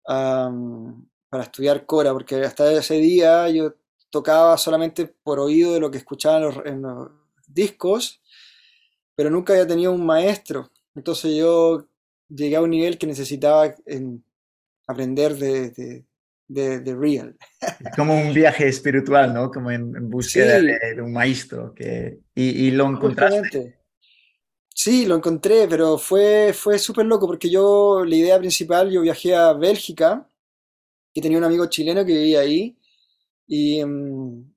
para 0.03 1.43
estudiar 1.43 1.85
Cora, 1.85 2.13
porque 2.13 2.35
hasta 2.43 2.71
ese 2.71 2.95
día 2.95 3.49
yo 3.49 3.73
tocaba 4.09 4.57
solamente 4.57 5.07
por 5.07 5.39
oído 5.39 5.73
de 5.73 5.79
lo 5.79 5.91
que 5.91 5.97
escuchaba 5.97 6.63
en 6.65 6.81
los, 6.81 7.09
discos, 7.47 8.21
pero 9.15 9.29
nunca 9.29 9.53
había 9.53 9.67
tenido 9.67 9.91
un 9.91 10.05
maestro. 10.05 10.71
Entonces 10.95 11.35
yo 11.35 11.87
llegué 12.27 12.55
a 12.55 12.61
un 12.61 12.71
nivel 12.71 12.97
que 12.97 13.07
necesitaba 13.07 13.73
aprender 14.87 15.37
de, 15.37 15.69
de, 15.69 16.05
real. 16.47 17.35
Como 17.95 18.19
un 18.19 18.33
viaje 18.33 18.67
espiritual, 18.67 19.33
¿no? 19.33 19.49
Como 19.49 19.71
en, 19.71 20.09
búsqueda 20.09 20.61
de, 20.61 21.01
un 21.01 21.13
maestro. 21.13 21.73
Que, 21.73 22.19
y, 22.33 22.67
y 22.67 22.71
lo 22.71 22.87
encontraste. 22.89 23.79
Sí, 24.77 25.05
lo 25.05 25.15
encontré, 25.15 25.67
pero 25.69 25.97
fue, 25.97 26.51
fue 26.53 26.77
súper 26.77 27.05
loco 27.05 27.27
porque 27.27 27.49
yo, 27.49 28.03
la 28.05 28.15
idea 28.15 28.37
principal, 28.37 28.91
yo 28.91 29.01
viajé 29.01 29.33
a 29.33 29.53
Bélgica 29.53 30.29
y 31.13 31.21
tenía 31.21 31.37
un 31.37 31.45
amigo 31.45 31.65
chileno 31.67 32.05
que 32.05 32.13
vivía 32.13 32.41
ahí 32.41 32.77
y, 33.47 33.83
mm, 33.85 34.53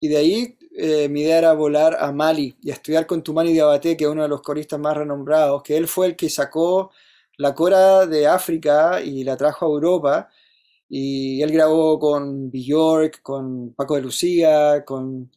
y 0.00 0.08
de 0.08 0.16
ahí 0.16 0.58
eh, 0.76 1.08
mi 1.10 1.22
idea 1.22 1.38
era 1.38 1.52
volar 1.52 1.96
a 2.00 2.10
Mali 2.10 2.56
y 2.62 2.70
a 2.70 2.74
estudiar 2.74 3.06
con 3.06 3.22
Tumani 3.22 3.52
Diabaté, 3.52 3.96
que 3.96 4.04
es 4.04 4.10
uno 4.10 4.22
de 4.22 4.28
los 4.28 4.40
coristas 4.40 4.80
más 4.80 4.96
renombrados, 4.96 5.62
que 5.62 5.76
él 5.76 5.86
fue 5.88 6.06
el 6.06 6.16
que 6.16 6.30
sacó 6.30 6.90
la 7.36 7.54
cora 7.54 8.06
de 8.06 8.26
África 8.26 9.02
y 9.02 9.24
la 9.24 9.36
trajo 9.36 9.66
a 9.66 9.68
Europa 9.68 10.30
y 10.90 11.40
él 11.42 11.52
grabó 11.52 12.00
con 12.00 12.50
Bjork, 12.50 13.22
con 13.22 13.72
Paco 13.74 13.94
de 13.94 14.02
Lucía, 14.02 14.84
con 14.84 15.30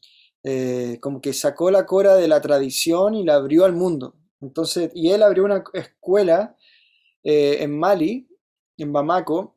eh, 0.43 0.97
como 0.99 1.21
que 1.21 1.31
sacó 1.31 1.71
la 1.71 1.85
cora 1.85 2.15
de 2.15 2.27
la 2.27 2.41
tradición 2.41 3.13
y 3.13 3.23
la 3.23 3.35
abrió 3.35 3.63
al 3.63 3.73
mundo. 3.73 4.15
Entonces, 4.41 4.91
y 4.95 5.11
él 5.11 5.21
abrió 5.23 5.45
una 5.45 5.63
escuela 5.73 6.57
eh, 7.23 7.57
en 7.61 7.77
Mali, 7.79 8.27
en 8.77 8.91
Bamako, 8.91 9.55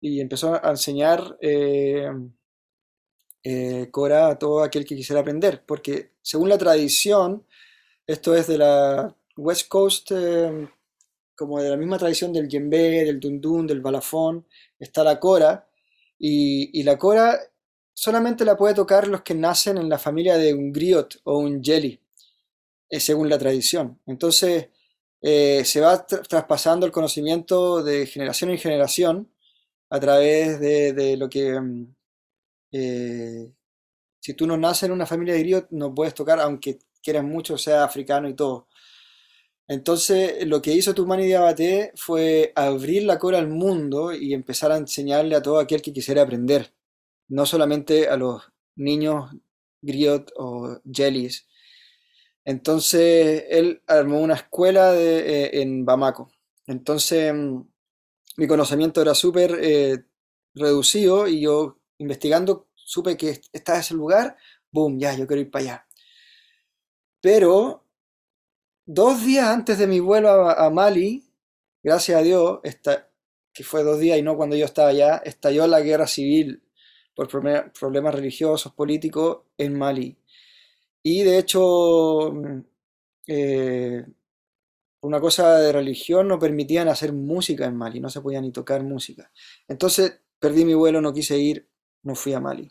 y 0.00 0.20
empezó 0.20 0.54
a 0.54 0.70
enseñar 0.70 1.38
eh, 1.40 2.10
cora 3.92 4.28
a 4.28 4.38
todo 4.38 4.62
aquel 4.62 4.84
que 4.84 4.96
quisiera 4.96 5.20
aprender, 5.20 5.62
porque 5.64 6.12
según 6.22 6.48
la 6.48 6.58
tradición, 6.58 7.46
esto 8.06 8.34
es 8.34 8.48
de 8.48 8.58
la 8.58 9.16
West 9.36 9.68
Coast, 9.68 10.10
como 11.36 11.62
de 11.62 11.70
la 11.70 11.76
misma 11.76 11.98
tradición 11.98 12.32
del 12.32 12.48
djembe, 12.48 13.04
del 13.04 13.20
dundun, 13.20 13.66
del 13.66 13.80
balafón, 13.80 14.46
está 14.78 15.04
la 15.04 15.20
cora, 15.20 15.68
y, 16.18 16.80
y 16.80 16.82
la 16.82 16.98
cora 16.98 17.38
solamente 17.96 18.44
la 18.44 18.56
puede 18.56 18.74
tocar 18.74 19.08
los 19.08 19.22
que 19.22 19.34
nacen 19.34 19.78
en 19.78 19.88
la 19.88 19.98
familia 19.98 20.36
de 20.36 20.54
un 20.54 20.72
griot 20.72 21.20
o 21.24 21.38
un 21.38 21.62
jelly, 21.62 21.98
eh, 22.90 23.00
según 23.00 23.28
la 23.28 23.38
tradición. 23.38 24.00
Entonces, 24.06 24.68
eh, 25.22 25.64
se 25.64 25.80
va 25.80 26.06
traspasando 26.06 26.86
el 26.86 26.92
conocimiento 26.92 27.82
de 27.82 28.06
generación 28.06 28.50
en 28.50 28.58
generación 28.58 29.32
a 29.90 29.98
través 30.00 30.60
de, 30.60 31.16
lo 31.16 31.28
que... 31.28 31.58
Mm, 31.60 31.94
eh, 32.72 33.50
si 34.20 34.34
tú 34.34 34.46
no 34.46 34.56
naces 34.56 34.84
en 34.84 34.92
una 34.92 35.06
familia 35.06 35.34
de 35.34 35.40
griot, 35.40 35.68
no 35.70 35.94
puedes 35.94 36.14
tocar, 36.14 36.40
aunque 36.40 36.78
quieras 37.02 37.24
mucho, 37.24 37.56
sea 37.56 37.84
africano 37.84 38.28
y 38.28 38.34
todo. 38.34 38.68
Entonces, 39.68 40.46
lo 40.46 40.62
que 40.62 40.72
hizo 40.74 40.94
Tumani 40.94 41.26
Diabaté 41.26 41.92
fue 41.96 42.52
abrir 42.54 43.02
la 43.04 43.18
cora 43.18 43.38
al 43.38 43.48
mundo 43.48 44.12
y 44.12 44.32
empezar 44.34 44.70
a 44.72 44.76
enseñarle 44.76 45.34
a 45.36 45.42
todo 45.42 45.58
aquel 45.58 45.82
que 45.82 45.92
quisiera 45.92 46.22
aprender 46.22 46.72
no 47.28 47.46
solamente 47.46 48.08
a 48.08 48.16
los 48.16 48.42
niños 48.76 49.30
griot 49.82 50.32
o 50.36 50.80
jellies. 50.90 51.46
Entonces 52.44 53.44
él 53.48 53.82
armó 53.86 54.20
una 54.20 54.34
escuela 54.34 54.94
eh, 54.94 55.60
en 55.60 55.84
Bamako. 55.84 56.30
Entonces 56.66 57.34
mm, 57.34 57.60
mi 58.36 58.46
conocimiento 58.46 59.02
era 59.02 59.14
súper 59.14 59.58
eh, 59.60 60.04
reducido 60.54 61.26
y 61.26 61.40
yo 61.40 61.78
investigando 61.98 62.68
supe 62.74 63.16
que 63.16 63.40
está 63.52 63.78
ese 63.78 63.94
lugar, 63.94 64.36
boom, 64.70 64.98
ya, 64.98 65.14
yo 65.16 65.26
quiero 65.26 65.42
ir 65.42 65.50
para 65.50 65.64
allá. 65.64 65.86
Pero 67.20 67.85
dos 68.86 69.24
días 69.24 69.48
antes 69.48 69.78
de 69.78 69.86
mi 69.86 70.00
vuelo 70.00 70.48
a, 70.48 70.70
Mali, 70.70 71.24
gracias 71.82 72.18
a 72.18 72.22
Dios, 72.22 72.60
que 73.52 73.64
fue 73.64 73.82
dos 73.82 73.98
días 73.98 74.18
y 74.18 74.22
no 74.22 74.36
cuando 74.36 74.56
yo 74.56 74.64
estaba 74.64 74.90
allá, 74.90 75.16
estalló 75.24 75.66
la 75.66 75.80
guerra 75.80 76.06
civil 76.06 76.62
por 77.14 77.28
problemas 77.28 78.14
religiosos, 78.14 78.72
políticos 78.72 79.38
en 79.58 79.76
Mali. 79.76 80.18
Y 81.02 81.22
de 81.22 81.38
hecho, 81.38 82.32
mm, 82.32 82.60
eh, 83.28 84.04
una 85.00 85.20
cosa 85.20 85.58
de 85.58 85.72
religión 85.72 86.28
no 86.28 86.38
permitían 86.38 86.88
hacer 86.88 87.12
música 87.12 87.66
en 87.66 87.76
Mali, 87.76 88.00
no 88.00 88.10
se 88.10 88.20
podía 88.20 88.40
ni 88.40 88.52
tocar 88.52 88.82
música. 88.82 89.30
Entonces 89.68 90.20
perdí 90.38 90.64
mi 90.64 90.74
vuelo, 90.74 91.00
no 91.00 91.12
quise 91.12 91.38
ir, 91.38 91.68
no 92.02 92.14
fui 92.14 92.34
a 92.34 92.40
Mali. 92.40 92.70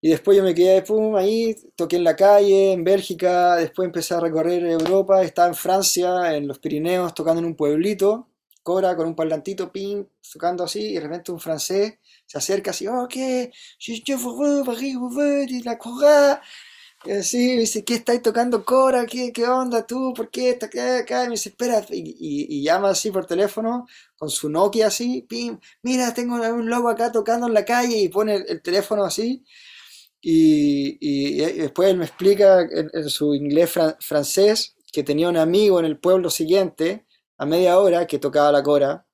Y 0.00 0.10
después 0.10 0.36
yo 0.36 0.44
me 0.44 0.54
quedé 0.54 0.82
pum, 0.82 1.16
ahí, 1.16 1.56
toqué 1.74 1.96
en 1.96 2.04
la 2.04 2.16
calle, 2.16 2.72
en 2.72 2.84
Bélgica, 2.84 3.56
después 3.56 3.86
empecé 3.86 4.14
a 4.14 4.20
recorrer 4.20 4.64
Europa, 4.64 5.22
estaba 5.22 5.48
en 5.48 5.54
Francia, 5.54 6.36
en 6.36 6.46
los 6.46 6.58
Pirineos, 6.58 7.14
tocando 7.14 7.40
en 7.40 7.46
un 7.46 7.56
pueblito, 7.56 8.28
Cora 8.62 8.96
con 8.96 9.06
un 9.06 9.14
parlantito, 9.14 9.70
ping, 9.70 10.04
tocando 10.32 10.64
así, 10.64 10.80
y 10.80 10.94
de 10.94 11.00
repente 11.00 11.32
un 11.32 11.40
francés 11.40 11.98
se 12.26 12.38
acerca 12.38 12.72
así, 12.72 12.86
ok, 12.88 13.14
je 13.78 14.16
veux, 14.16 15.64
la 15.64 15.78
cora. 15.78 16.42
Y 17.04 17.12
así, 17.12 17.56
dice, 17.56 17.84
¿qué 17.84 17.94
estáis 17.94 18.22
tocando 18.22 18.64
Cora? 18.64 19.06
¿Qué, 19.06 19.32
¿Qué 19.32 19.46
onda 19.46 19.86
tú? 19.86 20.12
¿Por 20.14 20.30
qué 20.30 20.50
está 20.50 20.66
acá? 20.66 21.24
Y 21.24 21.26
me 21.28 21.32
dice, 21.34 21.50
espera, 21.50 21.84
y, 21.90 22.62
llama 22.64 22.90
así 22.90 23.10
por 23.12 23.26
teléfono, 23.26 23.86
con 24.16 24.28
su 24.30 24.48
Nokia 24.50 24.88
así, 24.88 25.22
pim, 25.22 25.60
mira, 25.82 26.12
tengo 26.14 26.34
un 26.34 26.68
lobo 26.68 26.88
acá 26.88 27.12
tocando 27.12 27.46
en 27.46 27.54
la 27.54 27.64
calle, 27.64 27.98
y 27.98 28.08
pone 28.08 28.36
el, 28.36 28.60
teléfono 28.62 29.04
así, 29.04 29.44
y, 30.20 30.98
y, 31.00 31.36
después 31.36 31.90
él 31.90 31.98
me 31.98 32.04
explica 32.04 32.62
en, 32.62 33.08
su 33.08 33.34
inglés 33.34 33.72
francés 34.00 34.76
que 34.92 35.02
tenía 35.02 35.28
un 35.28 35.36
amigo 35.36 35.78
en 35.78 35.84
el 35.86 35.98
pueblo 35.98 36.30
siguiente, 36.30 37.06
a 37.38 37.46
media 37.46 37.78
hora, 37.78 38.06
que 38.06 38.18
tocaba 38.18 38.50
la 38.50 38.62
Cora, 38.62 39.06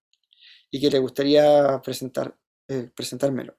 y 0.71 0.81
que 0.81 0.91
le 0.91 0.99
gustaría 0.99 1.81
presentar, 1.83 2.35
eh, 2.69 2.91
presentármelo. 2.95 3.57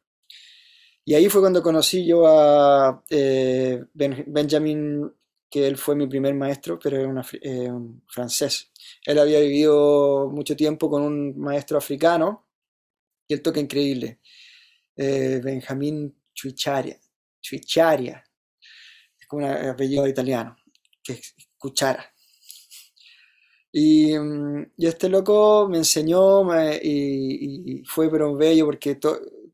Y 1.05 1.15
ahí 1.15 1.29
fue 1.29 1.41
cuando 1.41 1.61
conocí 1.61 2.05
yo 2.05 2.25
a 2.25 3.03
eh, 3.09 3.83
Benjamin, 3.93 5.13
que 5.49 5.67
él 5.67 5.77
fue 5.77 5.95
mi 5.95 6.07
primer 6.07 6.33
maestro, 6.33 6.79
pero 6.79 6.97
era 6.97 7.25
eh, 7.41 7.69
un 7.69 8.03
francés. 8.07 8.71
Él 9.05 9.19
había 9.19 9.39
vivido 9.39 10.29
mucho 10.31 10.55
tiempo 10.55 10.89
con 10.89 11.03
un 11.03 11.37
maestro 11.37 11.77
africano 11.77 12.47
y 13.27 13.33
él 13.33 13.41
toca 13.41 13.59
increíble. 13.59 14.19
Benjamin 14.95 16.15
Chuicharia. 16.33 17.02
Chuicharia. 17.43 18.23
Es 19.19 19.27
como 19.27 19.45
un 19.45 19.51
apellido 19.53 20.07
italiano, 20.07 20.55
que 21.03 21.13
es 21.13 21.35
cuchara. 21.57 22.05
Y, 23.71 24.17
mm, 24.17 24.71
este 24.77 25.09
loco 25.09 25.67
me 25.69 25.77
enseñó 25.79 26.43
y, 26.81 27.83
fue 27.87 28.09
pero 28.11 28.35
bello 28.35 28.65
porque 28.65 28.99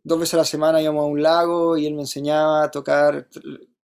dos 0.03 0.19
veces 0.19 0.33
a 0.33 0.37
la 0.37 0.45
semana 0.45 0.81
íbamos 0.81 1.03
a 1.03 1.07
un 1.07 1.21
lago 1.23 1.77
y 1.77 1.85
él 1.85 1.93
me 1.95 2.01
enseñaba 2.01 2.63
a 2.65 2.71
tocar 2.71 3.29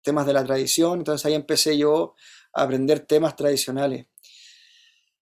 temas 0.02 0.26
de 0.26 0.34
la 0.34 0.44
tradición. 0.44 1.00
Entonces 1.00 1.26
ahí 1.26 1.36
empecé 1.36 1.78
yo 1.78 2.16
a 2.54 2.64
aprender 2.64 3.02
temas 3.02 3.36
tradicionales. 3.36 4.08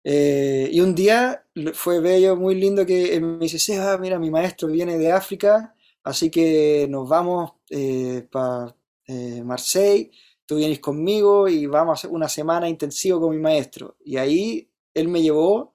Eh, 0.04 0.68
y 0.72 0.80
un 0.80 0.94
día 0.94 1.44
fue 1.74 2.00
bello, 2.00 2.36
muy 2.36 2.54
lindo 2.56 2.84
que 2.86 3.20
me 3.20 3.38
dice, 3.38 3.58
Seba, 3.58 3.96
mira, 3.98 4.18
mi 4.18 4.30
maestro 4.30 4.68
viene 4.68 4.98
de 4.98 5.12
África, 5.12 5.74
así 6.04 6.30
que 6.30 6.86
nos 6.88 7.08
vamos 7.08 7.52
eh, 7.70 8.26
para 8.30 8.76
eh, 9.06 9.42
Marseille, 9.44 10.10
tú 10.46 10.56
vienes 10.56 10.80
conmigo 10.80 11.48
y 11.48 11.66
vamos 11.66 11.90
a 11.90 11.94
hacer 11.94 12.10
una 12.10 12.28
semana 12.28 12.68
intensiva 12.68 13.18
con 13.20 13.30
mi 13.30 13.40
maestro. 13.40 13.96
Y 14.04 14.16
ahí 14.16 14.70
él 14.94 15.08
me 15.08 15.22
llevó 15.22 15.74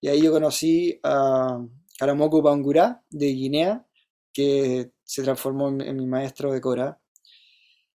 y 0.00 0.08
ahí 0.08 0.22
yo 0.22 0.32
conocí 0.32 0.98
a 1.02 1.58
Karamoko 1.98 2.42
Bangura 2.42 3.02
de 3.10 3.26
Guinea, 3.26 3.86
que 4.32 4.92
se 5.02 5.22
transformó 5.22 5.68
en, 5.68 5.96
mi 5.96 6.06
maestro 6.06 6.52
de 6.52 6.60
Cora. 6.60 7.00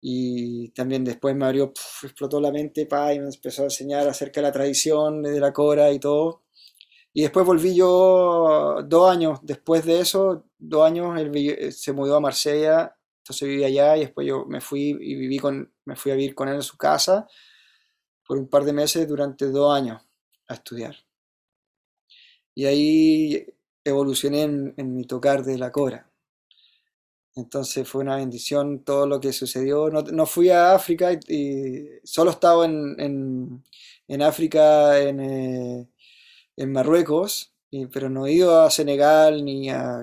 Y 0.02 0.70
también 0.72 1.06
después 1.06 1.34
me 1.36 1.46
abrió, 1.46 1.72
explotó 2.04 2.42
la 2.42 2.52
mente, 2.52 2.86
pa, 2.86 3.13
y 3.13 3.20
me 3.20 3.28
empezó 3.28 3.62
a 3.62 3.66
enseñar 3.66 4.06
acerca 4.08 4.42
de 4.42 4.48
la 4.48 4.52
tradición 4.52 5.22
de 5.22 5.40
la 5.40 5.54
Cora 5.54 5.92
y 5.92 6.00
todo. 6.00 6.43
Y 7.13 7.22
después 7.22 7.46
volví 7.46 7.75
yo 7.75 8.82
dos 8.86 9.12
años 9.12 9.39
después 9.43 9.86
de 9.86 10.00
eso, 10.00 10.46
dos 10.58 10.86
años, 10.86 11.20
él 11.20 11.72
se 11.72 11.93
mudó 11.93 12.15
a 12.15 12.20
Marsella, 12.20 12.98
entonces 13.20 13.48
viví 13.48 13.63
allá 13.63 13.96
y 13.96 14.01
después 14.01 14.27
yo 14.27 14.46
me 14.46 14.60
fui 14.60 14.98
y 15.00 15.15
viví 15.15 15.38
con, 15.38 15.72
me 15.86 15.96
fui 15.96 16.12
a 16.12 16.15
vivir 16.15 16.34
con 16.34 16.50
él 16.50 16.55
en 16.55 16.63
su 16.63 16.75
casa 16.75 17.27
por 18.27 18.38
un 18.38 18.50
par 18.50 18.63
de 18.65 18.74
meses 18.74 19.08
durante 19.08 19.46
dos 19.48 19.74
años 19.75 20.01
a 20.48 20.55
estudiar. 20.55 20.96
Y 22.55 22.65
ahí 22.65 23.46
evolucioné 23.84 24.43
en, 24.43 24.96
mi 24.96 25.05
tocar 25.05 25.43
de 25.43 25.58
la 25.58 25.72
cora. 25.72 26.10
Entonces 27.36 27.88
fue 27.88 28.01
una 28.01 28.17
bendición 28.17 28.84
todo 28.84 29.08
lo 29.08 29.20
que 29.20 29.34
sucedió. 29.34 29.89
No, 29.89 30.25
fui 30.25 30.50
a 30.50 30.74
África 30.75 31.13
y, 31.13 31.88
solo 32.03 32.32
estaba 32.32 32.65
en, 32.65 32.96
en, 33.00 33.63
en 34.08 34.22
África, 34.22 35.00
en, 35.00 35.20
eh, 35.20 35.88
en 36.58 36.72
Marruecos, 36.72 37.54
pero 37.92 38.10
no 38.10 38.26
he 38.26 38.34
ido 38.34 38.62
a 38.62 38.70
Senegal 38.70 39.44
ni 39.44 39.70
a 39.70 40.02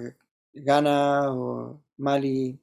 Ghana 0.53 1.33
o 1.33 1.83
Mali. 1.97 2.59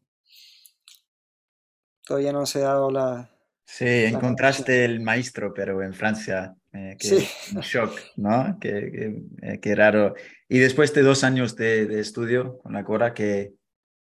Todavía 2.06 2.32
no 2.32 2.46
se 2.46 2.60
ha 2.60 2.68
dado 2.68 2.92
la... 2.92 3.30
Sí, 3.66 3.86
encontraste 3.86 4.86
el 4.86 5.02
maestro, 5.02 5.54
pero 5.54 5.84
en 5.84 5.94
Francia. 5.94 6.56
Eh, 6.74 6.96
que 6.98 7.28
un 7.56 7.62
shock, 7.62 8.00
¿no? 8.16 8.58
Qué, 8.62 9.22
eh, 9.42 9.76
raro. 9.76 10.16
Y 10.48 10.60
después 10.60 10.94
de 10.94 11.02
dos 11.02 11.24
años 11.24 11.56
de, 11.56 12.00
estudio 12.00 12.60
con 12.60 12.74
la 12.74 12.86
Cora, 12.86 13.14
¿qué, 13.14 13.54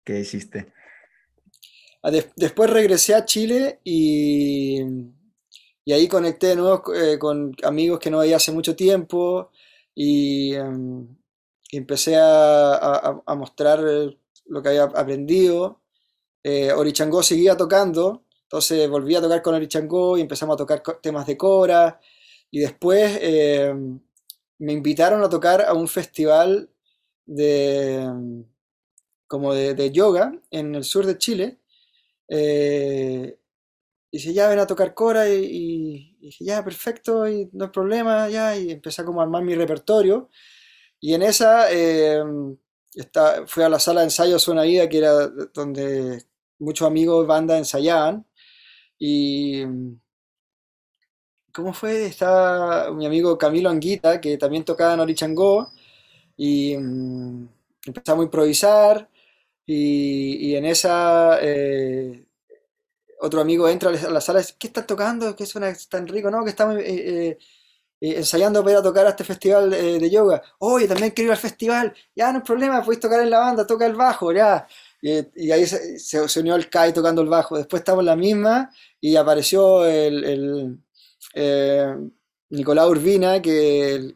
qué 0.03 0.19
hiciste? 0.19 0.71
Ah, 2.01 2.11
después 2.35 2.69
regresé 2.69 3.13
a 3.13 3.25
Chile 3.25 3.79
y, 3.83 4.81
y 5.85 5.93
ahí 5.93 6.07
conecté 6.07 6.47
de 6.47 6.55
nuevo 6.57 6.83
eh, 6.93 7.17
con 7.19 7.55
amigos 7.63 7.99
que 7.99 8.09
no 8.09 8.19
veía 8.19 8.37
hace 8.37 8.51
mucho 8.51 8.75
tiempo 8.75 9.51
y, 9.95 10.53
em, 10.55 11.07
empecé 11.71 12.15
a, 12.17 13.21
mostrar 13.35 13.79
lo 14.45 14.61
que 14.61 14.69
había 14.69 14.83
aprendido. 14.83 15.81
Orichangó 16.75 17.23
seguía 17.23 17.57
tocando, 17.57 18.23
entonces 18.53 18.87
volví 18.87 19.15
a 19.15 19.21
tocar 19.21 19.41
con 19.41 19.55
Orichangó 19.55 20.15
y 20.15 20.21
empezamos 20.21 20.53
a 20.53 20.57
tocar 20.57 20.83
temas 21.01 21.25
de 21.25 21.35
Cora. 21.35 21.99
Y 22.51 22.59
después 22.59 23.17
eh, 23.19 23.73
me 24.59 24.73
invitaron 24.73 25.23
a 25.23 25.29
tocar 25.29 25.63
a 25.63 25.73
un 25.73 25.87
festival 25.87 26.69
de, 27.25 28.07
como 29.27 29.55
de, 29.55 29.91
yoga 29.91 30.39
en 30.51 30.75
el 30.75 30.83
sur 30.83 31.07
de 31.07 31.17
Chile. 31.17 31.57
Eh, 32.27 33.39
y 34.13 34.17
dije, 34.17 34.33
ya 34.33 34.47
ven 34.47 34.59
a 34.59 34.67
tocar 34.67 34.93
cora 34.93 35.27
y, 35.27 36.15
ya, 36.39 36.63
perfecto, 36.63 37.27
y 37.27 37.49
no 37.53 37.65
hay 37.65 37.71
problema, 37.71 38.29
ya, 38.29 38.55
y 38.55 38.69
empecé 38.71 39.03
como 39.03 39.21
a 39.21 39.23
armar 39.23 39.43
mi 39.43 39.55
repertorio. 39.55 40.29
Y 40.99 41.15
en 41.15 41.23
esa 41.23 41.71
eh, 41.71 42.23
fui 43.47 43.63
a 43.63 43.69
la 43.69 43.79
sala 43.79 44.01
de 44.01 44.05
ensayo 44.05 44.37
Zona 44.37 44.63
Vida, 44.63 44.87
que 44.87 44.99
era 44.99 45.27
donde 45.53 46.23
muchos 46.59 46.87
amigos 46.87 47.23
de 47.23 47.27
banda 47.27 47.57
ensayaban. 47.57 48.25
Y 48.99 49.63
¿Cómo 51.51 51.73
fue? 51.73 52.05
Está 52.07 52.91
mi 52.93 53.05
amigo 53.05 53.37
Camilo 53.37 53.69
Anguita, 53.69 54.19
que 54.21 54.37
también 54.37 54.63
tocaba 54.65 54.95
en 54.95 54.99
Orichango, 55.01 55.69
y 56.37 56.75
mm, 56.77 57.47
empezamos 57.87 58.23
a 58.23 58.25
improvisar, 58.25 59.09
y, 59.65 60.55
en 60.55 60.65
esa 60.65 61.39
eh, 61.41 62.25
otro 63.25 63.41
amigo 63.41 63.67
entra 63.69 63.89
a 63.89 64.09
la 64.09 64.21
sala 64.21 64.39
y 64.39 64.43
dice, 64.43 64.55
¿qué 64.59 64.67
estás 64.67 64.85
tocando? 64.85 65.35
¿Qué 65.35 65.45
suena 65.45 65.73
tan 65.89 66.07
rico? 66.07 66.29
No, 66.29 66.43
que 66.43 66.49
estamos 66.49 66.77
eh, 66.77 67.37
eh, 67.37 67.37
ensayando 68.01 68.63
para 68.63 68.81
tocar 68.81 69.05
a 69.05 69.09
este 69.09 69.23
festival 69.23 69.69
de 69.69 70.09
yoga. 70.09 70.41
Oye, 70.59 70.87
también 70.87 71.11
quiero 71.11 71.29
ir 71.29 71.31
al 71.31 71.37
festival. 71.37 71.93
Ya, 72.15 72.31
no 72.31 72.39
hay 72.39 72.43
problema, 72.43 72.83
podéis 72.83 72.99
tocar 72.99 73.21
en 73.21 73.29
la 73.29 73.39
banda, 73.39 73.65
toca 73.65 73.85
el 73.85 73.95
bajo, 73.95 74.31
ya. 74.31 74.67
Y, 75.01 75.51
ahí 75.51 75.65
se, 75.65 76.39
unió 76.39 76.55
el 76.55 76.69
Kai 76.69 76.93
tocando 76.93 77.21
el 77.21 77.29
bajo. 77.29 77.57
Después 77.57 77.81
estamos 77.81 78.01
en 78.01 78.07
la 78.07 78.15
misma 78.15 78.71
y 78.99 79.15
apareció 79.15 79.85
el 79.85 80.79
eh, 81.33 81.95
Nicolás 82.49 82.87
Urbina, 82.87 83.41
que, 83.41 84.15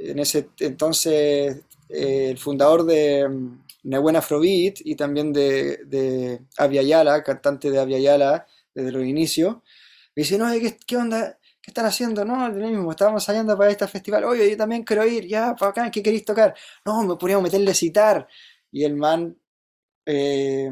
en 0.00 0.18
ese 0.18 0.48
entonces 0.60 1.56
eh, 1.88 2.30
el 2.30 2.38
fundador 2.38 2.84
de 2.84 3.28
Nebuena 3.84 4.18
Afrobeat 4.20 4.80
y 4.84 4.96
también 4.96 5.32
de, 5.32 5.78
de 5.86 6.84
Yala, 6.84 7.22
cantante 7.22 7.70
de 7.70 8.02
Yala 8.02 8.46
desde 8.74 8.92
los 8.92 9.04
inicios, 9.04 9.56
me 10.14 10.22
dice, 10.22 10.38
no, 10.38 10.46
¿qué, 10.86 10.96
onda? 10.96 11.38
¿Qué 11.60 11.70
están 11.70 11.86
haciendo? 11.86 12.24
No, 12.24 12.48
lo 12.48 12.68
mismo, 12.68 12.90
estábamos 12.90 13.22
ensayando 13.22 13.56
para 13.56 13.70
este 13.70 13.86
festival. 13.86 14.24
Oye, 14.24 14.50
yo 14.50 14.56
también 14.56 14.82
quiero 14.82 15.06
ir, 15.06 15.26
ya, 15.26 15.54
para 15.54 15.70
acá, 15.70 15.90
¿qué 15.90 16.02
queréis 16.02 16.24
tocar? 16.24 16.54
No, 16.84 17.02
me 17.04 17.40
meterle 17.40 17.70
a 17.70 17.74
citar. 17.74 18.28
Y 18.72 18.84
el 18.84 18.96
man 18.96 19.36
eh, 20.04 20.70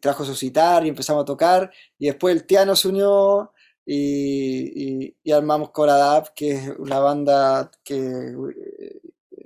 trajo 0.00 0.24
su 0.24 0.34
citar 0.34 0.86
y 0.86 0.88
empezamos 0.88 1.22
a 1.22 1.26
tocar. 1.26 1.70
Y 1.98 2.06
después 2.06 2.34
el 2.34 2.46
Tiano 2.46 2.74
se 2.76 2.88
unió 2.88 3.52
y, 3.84 5.14
y, 5.22 5.32
armamos 5.32 5.70
Coradap, 5.70 6.28
que 6.34 6.52
es 6.52 6.68
una 6.78 6.98
banda 7.00 7.70
que 7.84 8.34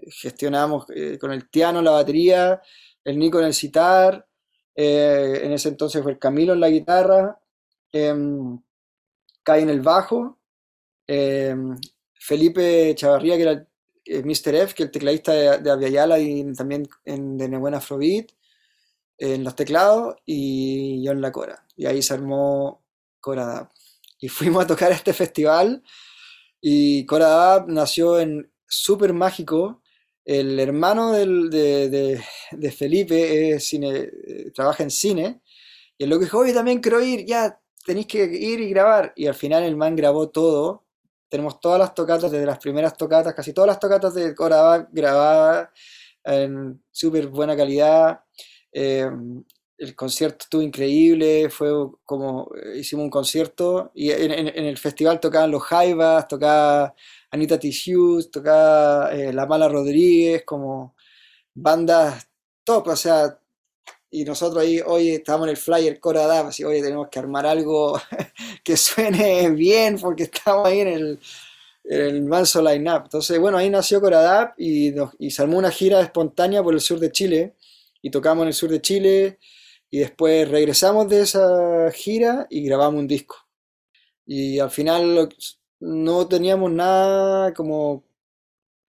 eh, 0.07 0.11
gestionamos 0.11 0.87
eh, 0.95 1.19
con 1.19 1.33
el 1.33 1.49
Tiano 1.51 1.83
la 1.83 1.93
batería, 1.93 2.61
el 3.05 3.19
Nico 3.19 3.39
en 3.39 3.47
el 3.47 3.55
citar, 3.55 4.27
eh, 4.75 5.41
en 5.43 5.53
ese 5.53 5.69
entonces 5.69 6.03
fue 6.03 6.13
el 6.13 6.19
Camilo 6.19 6.53
en 6.53 6.61
la 6.61 6.71
guitarra, 6.71 7.39
em, 7.93 8.61
Kai 9.43 9.63
en 9.63 9.71
el 9.71 9.81
bajo, 9.81 10.39
em, 11.07 11.77
Felipe 12.15 12.95
Chavarría, 12.97 13.37
que 13.37 13.43
era 13.43 13.67
Mr. 14.25 14.55
F, 14.55 14.75
que 14.75 14.83
es 14.85 14.87
el 14.87 14.91
tecladista 14.91 15.33
de, 15.33 15.59
de 15.59 15.71
Aviala 15.71 16.19
y 16.19 16.53
también 16.55 16.89
de 17.05 17.49
Nebuena 17.49 17.79
Afrobeat, 17.79 18.31
en 19.19 19.45
los 19.45 19.55
teclados, 19.57 20.17
y 20.25 21.03
yo 21.05 21.13
en 21.13 21.21
la 21.21 21.33
cora. 21.33 21.65
Y 21.77 21.87
ahí 21.87 22.03
se 22.03 22.15
armó 22.15 22.85
Coradap 23.21 23.71
y 24.21 24.29
fuimos 24.29 24.65
a 24.65 24.67
tocar 24.67 24.93
este 24.93 25.13
festival 25.13 25.83
y 26.61 27.05
Cora 27.07 27.65
nació 27.69 28.19
en 28.19 28.51
Super 28.67 29.13
Mágico. 29.13 29.83
El 30.27 30.59
hermano 30.59 31.13
de, 31.13 32.21
Felipe 32.77 33.53
es 33.53 33.69
cine, 33.69 34.11
trabaja 34.53 34.83
en 34.83 34.91
cine 34.91 35.41
y 35.97 36.03
el 36.03 36.11
loco 36.11 36.25
dijo, 36.25 36.39
oye, 36.39 36.53
también 36.53 36.81
quiero 36.81 37.01
ir, 37.01 37.25
ya, 37.25 37.61
tenéis 37.85 38.09
que 38.09 38.25
ir 38.25 38.61
y 38.61 38.71
grabar. 38.71 39.13
Y 39.15 39.29
al 39.29 39.37
final 39.37 39.63
el 39.63 39.77
man 39.77 39.95
grabó 39.95 40.29
todo. 40.29 40.85
Tenemos 41.29 41.61
todas 41.61 41.79
las 41.79 41.95
tocatas, 41.95 42.33
desde 42.33 42.45
las 42.45 42.59
primeras 42.59 42.97
tocatas, 42.97 43.35
casi 43.35 43.53
todas 43.53 43.69
las 43.69 43.79
tocatas 43.79 44.15
de 44.15 44.35
Cora 44.35 44.89
grabadas 44.91 45.69
en 46.25 46.83
súper 46.91 47.29
buena 47.29 47.57
calidad. 47.57 48.21
Eh, 48.73 49.09
el 49.79 49.95
concierto 49.95 50.39
estuvo 50.41 50.63
increíble, 50.63 51.51
fue 51.51 51.71
como 52.05 52.51
hicimos 52.75 53.05
un 53.05 53.11
concierto 53.11 53.93
y 53.95 54.11
en, 54.11 54.49
el 54.49 54.79
festival 54.79 55.21
tocaban 55.21 55.51
los 55.51 55.63
Jaivas, 55.63 56.27
tocaba 56.27 56.95
Anita 57.37 57.59
Tissues, 57.59 58.31
tocaba 58.31 59.15
eh, 59.15 59.33
La 59.33 59.47
Mala 59.47 59.69
Rodríguez, 59.69 60.45
como 60.45 60.95
bandas 61.55 62.29
top, 62.65 62.89
o 62.89 62.97
sea, 62.97 63.39
y 64.11 64.25
nosotros 64.25 64.63
ahí, 64.63 64.81
hoy 64.85 65.11
estábamos 65.11 65.47
en 65.47 65.51
el 65.51 65.57
flyer 65.57 66.01
Cora 66.01 66.27
Dab, 66.27 66.47
así, 66.47 66.65
oye, 66.65 66.83
tenemos 66.83 67.09
que 67.09 67.19
armar 67.19 67.47
algo 67.47 68.01
que 68.65 68.77
suene 68.77 69.51
bien 69.51 69.99
porque 69.99 70.25
estamos 70.25 70.67
ahí 70.67 70.81
en 70.81 70.89
el, 70.89 71.21
el 71.85 72.23
manso 72.23 72.63
line-up. 72.63 73.03
Entonces, 73.05 73.39
bueno, 73.39 73.59
ahí 73.59 73.71
nació 73.71 74.01
Cora 74.01 74.55
y, 74.57 74.95
y 75.19 75.31
se 75.31 75.43
armó 75.43 75.59
una 75.59 75.71
gira 75.71 76.01
espontánea 76.01 76.63
por 76.63 76.75
el 76.75 76.81
sur 76.81 76.99
de 76.99 77.13
Chile 77.13 77.57
y 78.03 78.11
tocamos 78.11 78.43
en 78.43 78.49
el 78.49 78.55
sur 78.55 78.71
de 78.71 78.81
Chile 78.81 79.39
y 79.91 79.99
después 79.99 80.49
regresamos 80.49 81.09
de 81.09 81.23
esa 81.23 81.91
gira 81.93 82.47
y 82.51 82.65
grabamos 82.65 83.01
un 83.01 83.09
disco. 83.09 83.37
Y 84.25 84.59
al 84.59 84.71
final 84.71 85.29
no 85.81 86.29
teníamos 86.29 86.73
nada 86.73 87.53
como 87.55 88.05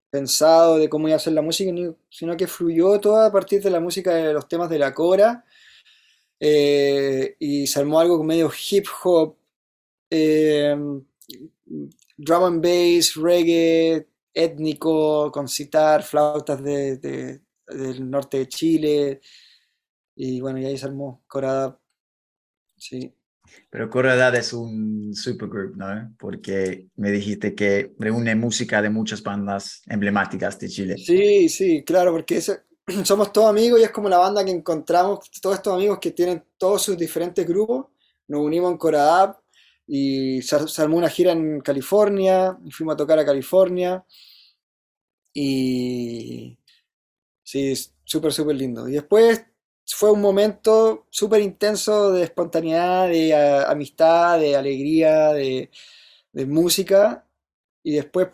pensado 0.09 0.77
de 0.77 0.89
cómo 0.89 1.07
iba 1.07 1.17
a 1.17 1.19
ser 1.19 1.33
la 1.33 1.41
música, 1.41 1.71
sino 2.09 2.37
que 2.37 2.47
fluyó 2.47 2.99
todo 2.99 3.21
a 3.21 3.31
partir 3.31 3.61
de 3.63 3.71
la 3.71 3.79
música 3.79 4.13
de 4.13 4.33
los 4.33 4.47
temas 4.47 4.69
de 4.69 4.79
la 4.79 4.93
Cora. 4.93 5.45
Eh, 6.39 7.35
y 7.39 7.67
se 7.67 7.79
armó 7.79 7.99
algo 7.99 8.23
medio 8.23 8.51
hip 8.69 8.85
hop. 9.03 9.35
Eh, 10.09 10.75
drum 12.17 12.43
and 12.43 12.61
bass, 12.61 13.15
reggae, 13.15 14.07
étnico, 14.33 15.31
con 15.31 15.47
citar, 15.47 16.03
flautas 16.03 16.61
de, 16.63 16.97
del 17.67 18.09
norte 18.09 18.37
de 18.39 18.47
Chile. 18.47 19.21
Y 20.15 20.41
bueno, 20.41 20.59
y 20.59 20.65
ahí 20.65 20.77
se 20.77 20.85
armó 20.85 21.23
Coradap. 21.27 21.79
Sí. 22.77 23.13
Pero 23.69 23.89
Coradap 23.89 24.35
es 24.35 24.53
un 24.53 25.13
supergroup, 25.15 25.75
¿no? 25.75 26.13
Porque 26.17 26.87
me 26.95 27.11
dijiste 27.11 27.55
que 27.55 27.93
reúne 27.97 28.35
música 28.35 28.81
de 28.81 28.89
muchas 28.89 29.23
bandas 29.23 29.81
emblemáticas 29.87 30.59
de 30.59 30.69
Chile. 30.69 30.97
Sí, 30.97 31.49
sí, 31.49 31.83
claro, 31.83 32.11
porque 32.11 32.41
somos 33.03 33.33
todos 33.33 33.49
amigos 33.49 33.79
y 33.79 33.83
es 33.83 33.91
como 33.91 34.09
la 34.09 34.17
banda 34.17 34.45
que 34.45 34.51
encontramos, 34.51 35.29
todos 35.41 35.55
estos 35.55 35.73
amigos 35.73 35.99
que 35.99 36.11
tienen 36.11 36.43
todos 36.57 36.83
sus 36.83 36.97
diferentes 36.97 37.47
grupos, 37.47 37.87
nos 38.27 38.41
unimos 38.41 38.71
en 38.71 38.77
Coradap 38.77 39.39
y 39.87 40.41
se, 40.41 40.81
armó 40.81 40.97
una 40.97 41.09
gira 41.09 41.31
en 41.31 41.59
California, 41.61 42.57
fuimos 42.71 42.93
a 42.93 42.97
tocar 42.97 43.19
a 43.19 43.25
California 43.25 44.05
y 45.33 46.57
sí, 47.43 47.73
súper, 48.03 48.31
súper 48.31 48.55
lindo. 48.55 48.87
Y 48.87 48.93
después 48.93 49.45
fue 49.87 50.11
un 50.11 50.21
momento 50.21 51.07
súper 51.09 51.41
intenso 51.41 52.11
de 52.11 52.23
espontaneidad, 52.23 53.09
de 53.09 53.33
amistad, 53.67 54.39
de 54.39 54.55
alegría, 54.55 55.33
de, 55.33 55.69
música 56.47 57.27
y 57.83 57.93
después 57.95 58.29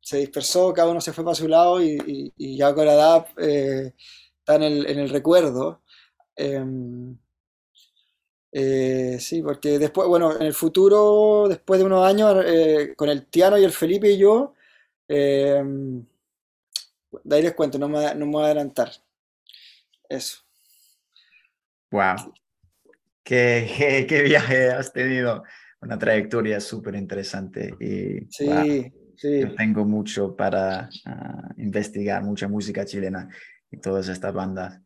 se 0.00 0.18
dispersó, 0.18 0.72
cada 0.72 0.90
uno 0.90 1.00
se 1.00 1.12
fue 1.12 1.24
para 1.24 1.34
su 1.36 1.48
lado 1.48 1.82
y, 1.82 2.32
ya 2.36 2.74
con 2.74 2.86
la 2.86 3.26
eh, 3.38 3.94
está 4.38 4.56
en 4.56 4.62
el, 4.64 5.08
recuerdo. 5.10 5.82
Em, 6.36 7.16
eh, 8.52 9.18
sí, 9.20 9.42
porque 9.42 9.78
después, 9.78 10.08
bueno, 10.08 10.34
en 10.34 10.42
el 10.42 10.54
futuro, 10.54 11.46
después 11.48 11.78
de 11.80 11.86
unos 11.86 12.04
años, 12.06 12.44
eh, 12.46 12.94
con 12.96 13.08
el 13.08 13.26
Tiano 13.26 13.58
y 13.58 13.64
el 13.64 13.72
Felipe 13.72 14.10
y 14.10 14.18
yo, 14.18 14.54
eh, 15.08 15.62
de 17.24 17.36
ahí 17.36 17.42
les 17.42 17.54
cuento, 17.54 17.78
no 17.78 17.88
me, 17.88 18.14
no 18.14 18.26
me 18.26 18.32
voy 18.32 18.42
a 18.42 18.46
adelantar. 18.46 18.90
Eso. 20.08 20.49
Wow. 21.90 22.32
¿Qué, 23.22 24.06
qué, 24.08 24.22
viaje 24.22 24.70
has 24.70 24.92
tenido? 24.92 25.42
Una 25.80 25.98
trayectoria 25.98 26.60
súper 26.60 26.94
interesante. 26.94 27.74
Y, 27.80 28.26
sí, 28.30 28.92
sí. 29.16 29.40
Yo 29.40 29.54
tengo 29.54 29.84
mucho 29.84 30.36
para 30.36 30.88
ah, 31.06 31.48
investigar, 31.56 32.22
mucha 32.22 32.48
música 32.48 32.84
chilena 32.84 33.28
y 33.70 33.78
todas 33.78 34.08
estas 34.08 34.32
bandas 34.32 34.80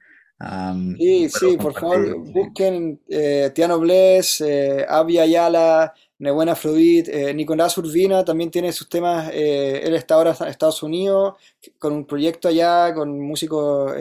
sí, 0.99 1.29
sí, 1.29 1.57
por 1.57 1.73
favor, 1.73 2.19
busquen 2.19 3.01
eh, 3.09 3.51
Tiano 3.55 3.79
Bless, 3.79 4.41
eh, 4.41 4.85
Abby 4.89 5.19
Ayala, 5.19 5.95
Nebuena 6.19 6.53
Afrodit, 6.53 7.09
eh, 7.09 7.35
Nicolás 7.35 7.77
Urbina 7.79 8.25
también 8.25 8.51
tiene 8.51 8.73
sus 8.73 8.89
temas, 8.89 9.31
eh, 9.33 9.81
él 9.85 9.95
está 9.95 10.15
ahora 10.15 10.37
en 10.39 10.49
Estados 10.49 10.83
Unidos 10.83 11.35
con 11.79 11.93
un 11.93 12.07
proyecto 12.07 12.49
allá, 12.49 12.93
con 12.95 13.21
músicos 13.21 13.93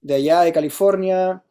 de 0.00 0.14
allá, 0.14 0.42
de 0.42 0.52
California. 0.52 1.42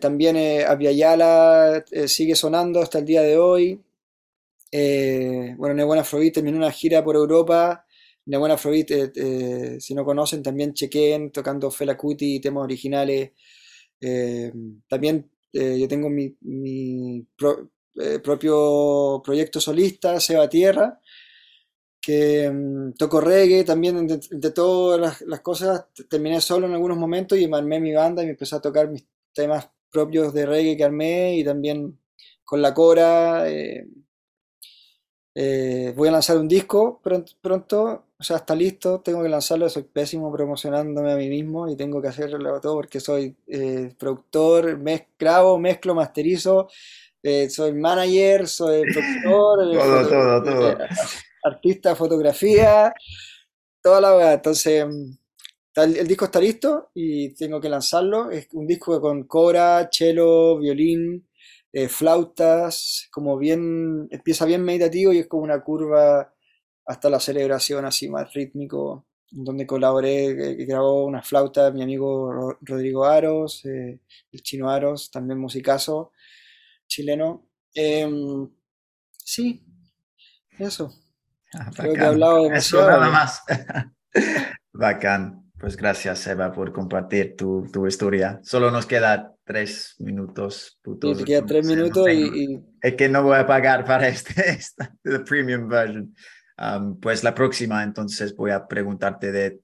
También 0.00 0.36
Abby 0.66 0.86
Ayala 0.88 1.84
sigue 2.06 2.34
sonando 2.34 2.80
hasta 2.80 2.98
el 2.98 3.04
día 3.04 3.22
de 3.22 3.38
hoy. 3.38 3.80
bueno, 4.72 5.74
Nebuena 5.74 6.02
Afrodit 6.02 6.34
terminó 6.34 6.58
una 6.58 6.72
gira 6.72 7.02
por 7.02 7.16
Europa 7.16 7.86
de 8.26 8.36
buena 8.36 8.54
Afrobeat, 8.56 8.90
eh, 8.90 9.12
eh, 9.14 9.76
si 9.80 9.94
no 9.94 10.04
conocen, 10.04 10.42
también 10.42 10.74
chequen 10.74 11.30
tocando 11.30 11.70
Fela 11.70 11.96
Kuti, 11.96 12.40
temas 12.40 12.64
originales. 12.64 13.30
Eh, 14.00 14.52
también 14.88 15.30
yo 15.52 15.88
tengo 15.88 16.10
mi, 16.10 17.26
propio 18.22 19.22
proyecto 19.24 19.58
solista, 19.60 20.20
Seba 20.20 20.48
Tierra, 20.50 21.00
que 22.00 22.50
mm, 22.50 22.92
toco 22.94 23.20
reggae, 23.20 23.64
también 23.64 24.06
de, 24.06 24.50
todas 24.50 25.22
las, 25.22 25.40
cosas 25.40 25.86
terminé 26.08 26.40
solo 26.40 26.66
en 26.66 26.74
algunos 26.74 26.98
momentos 26.98 27.38
y 27.38 27.44
armé 27.50 27.80
mi 27.80 27.92
banda 27.94 28.22
y 28.22 28.26
me 28.26 28.32
empecé 28.32 28.56
a 28.56 28.60
tocar 28.60 28.90
mis 28.90 29.06
temas 29.36 29.70
propios 29.92 30.34
de 30.34 30.46
reggae 30.46 30.76
que 30.76 30.84
armé 30.84 31.36
y 31.36 31.44
también 31.44 31.98
con 32.44 32.60
la 32.62 32.74
Cora. 32.74 33.44
voy 35.94 36.08
a 36.08 36.12
lanzar 36.12 36.38
un 36.38 36.48
disco 36.48 37.00
pronto 37.40 38.06
o 38.18 38.24
sea, 38.24 38.36
está 38.36 38.54
listo, 38.54 39.00
tengo 39.00 39.22
que 39.22 39.28
lanzarlo, 39.28 39.68
soy 39.68 39.82
pésimo 39.82 40.32
promocionándome 40.32 41.12
a 41.12 41.16
mí 41.16 41.28
mismo 41.28 41.68
y 41.68 41.76
tengo 41.76 42.00
que 42.00 42.08
hacerlo 42.08 42.60
todo 42.60 42.74
porque 42.74 42.98
soy 42.98 43.36
eh, 43.46 43.94
productor, 43.98 44.80
grabo, 45.18 45.58
mezclo, 45.58 45.94
masterizo, 45.94 46.68
eh, 47.22 47.50
soy 47.50 47.74
manager, 47.74 48.48
soy 48.48 48.84
productor, 48.90 49.74
eh, 49.74 49.78
todo, 50.08 50.08
todo, 50.08 50.42
todo. 50.42 50.78
artista 51.44 51.90
de 51.90 51.96
fotografía, 51.96 52.94
toda 53.82 54.00
la 54.00 54.14
verdad. 54.14 54.34
Entonces, 54.34 54.86
el, 55.84 56.06
disco 56.06 56.26
está 56.26 56.40
listo 56.40 56.90
y 56.94 57.34
tengo 57.34 57.60
que 57.60 57.68
lanzarlo. 57.68 58.30
Es 58.30 58.48
un 58.52 58.66
disco 58.66 59.00
con 59.00 59.24
cora, 59.24 59.88
cello, 59.92 60.58
violín, 60.58 61.28
flautas, 61.88 63.08
como 63.10 63.36
bien, 63.36 64.08
empieza 64.10 64.46
bien 64.46 64.64
meditativo 64.64 65.12
y 65.12 65.18
es 65.18 65.26
como 65.26 65.42
una 65.42 65.62
curva 65.62 66.32
hasta 66.86 67.10
la 67.10 67.20
celebración 67.20 67.84
así 67.84 68.08
más 68.08 68.32
rítmico, 68.32 69.06
donde 69.30 69.66
colaboré, 69.66 70.54
grabó 70.64 71.04
una 71.04 71.22
flauta 71.22 71.70
mi 71.72 71.82
amigo 71.82 72.56
Rodrigo 72.60 73.04
Aros, 73.04 73.64
eh, 73.66 74.00
el 74.32 74.42
chino 74.42 74.70
Aros, 74.70 75.10
también 75.10 75.38
musicazo 75.38 76.12
chileno. 76.86 77.48
Em, 77.74 78.48
sí, 79.18 79.64
eso. 80.58 80.94
Ah, 81.52 81.70
Creo 81.74 81.94
que 81.94 82.00
he 82.00 82.06
hablado 82.06 82.44
demasiado. 82.44 82.88
Eso 82.88 82.98
nada 83.00 83.10
más. 83.10 83.42
Bacán. 84.72 85.45
Pues 85.58 85.76
gracias, 85.76 86.26
Eva, 86.26 86.52
por 86.52 86.72
compartir 86.72 87.34
tu, 87.36 87.66
tu 87.72 87.86
historia. 87.86 88.40
Solo 88.42 88.70
nos 88.70 88.86
queda 88.86 89.34
tres 89.44 89.94
minutos. 89.98 90.78
Sí, 90.84 91.24
queda 91.24 91.46
tres 91.46 91.66
minutos 91.66 92.08
y, 92.10 92.60
Es 92.82 92.94
que 92.94 93.08
no 93.08 93.22
voy 93.22 93.36
a 93.36 93.46
pagar 93.46 93.84
para 93.84 94.08
este, 94.08 94.34
esta, 94.50 94.94
premium 95.26 95.68
version 95.68 96.14
pues 97.00 97.22
la 97.22 97.34
próxima 97.34 97.82
entonces 97.82 98.34
voy 98.34 98.50
a 98.50 98.66
preguntarte 98.66 99.30
de, 99.30 99.60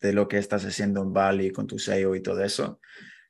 de, 0.00 0.12
lo 0.12 0.26
que 0.26 0.38
estás 0.38 0.64
haciendo 0.64 1.02
en 1.02 1.12
Bali 1.12 1.50
con 1.50 1.66
tu 1.66 1.78
sello 1.78 2.14
y 2.14 2.22
todo 2.22 2.42
eso. 2.42 2.80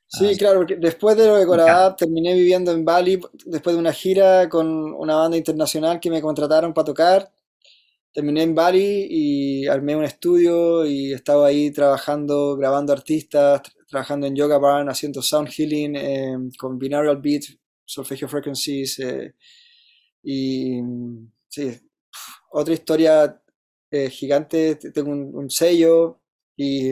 Sí, 0.07 0.35
claro, 0.37 0.59
porque 0.59 0.75
después 0.75 1.15
de 1.15 1.25
lo 1.25 1.37
de 1.37 1.45
Coradap 1.45 1.97
terminé 1.97 2.33
viviendo 2.33 2.71
en 2.71 2.83
Bali 2.83 3.21
después 3.45 3.75
de 3.75 3.79
una 3.79 3.93
gira 3.93 4.49
con 4.49 4.93
una 4.93 5.15
banda 5.15 5.37
internacional 5.37 5.99
que 5.99 6.09
me 6.09 6.21
contrataron 6.21 6.73
para 6.73 6.85
tocar. 6.85 7.31
Terminé 8.13 8.43
en 8.43 8.53
Bali 8.53 9.07
y 9.09 9.67
armé 9.67 9.95
un 9.95 10.03
estudio 10.03 10.85
y 10.85 11.13
estaba 11.13 11.47
ahí 11.47 11.71
trabajando, 11.71 12.57
grabando 12.57 12.91
artistas, 12.91 13.61
trabajando 13.87 14.27
en 14.27 14.35
Yoga 14.35 14.57
Barn, 14.57 14.89
haciendo 14.89 15.21
sound 15.21 15.47
healing 15.47 15.95
eh, 15.95 16.37
con 16.57 16.77
binaural 16.77 17.21
beat, 17.21 17.43
solfegio 17.85 18.27
frequencies 18.27 18.99
eh, 18.99 19.35
y 20.23 20.81
sí, 21.47 21.71
otra 22.51 22.73
historia 22.73 23.41
eh, 23.89 24.09
gigante, 24.09 24.75
tengo 24.75 25.11
un, 25.11 25.49
sello 25.49 26.19
y 26.57 26.91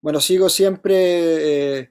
bueno, 0.00 0.20
sigo 0.20 0.48
siempre 0.48 1.90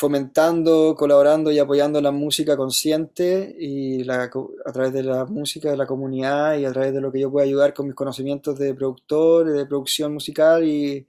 fomentando, 0.00 0.94
colaborando 0.96 1.52
y 1.52 1.58
apoyando 1.58 2.00
la 2.00 2.10
música 2.10 2.56
consciente 2.56 3.54
y 3.58 4.00
a 4.10 4.30
través 4.72 4.94
de 4.94 5.02
la 5.02 5.26
música 5.26 5.70
de 5.70 5.76
la 5.76 5.84
comunidad 5.84 6.56
y 6.56 6.64
a 6.64 6.72
través 6.72 6.94
de 6.94 7.02
lo 7.02 7.12
que 7.12 7.20
yo 7.20 7.30
puedo 7.30 7.44
ayudar 7.44 7.74
con 7.74 7.86
mis 7.86 7.94
conocimientos 7.94 8.58
de 8.58 8.74
productor, 8.74 9.52
de 9.52 9.66
producción 9.66 10.14
musical 10.14 10.64
y 10.64 11.06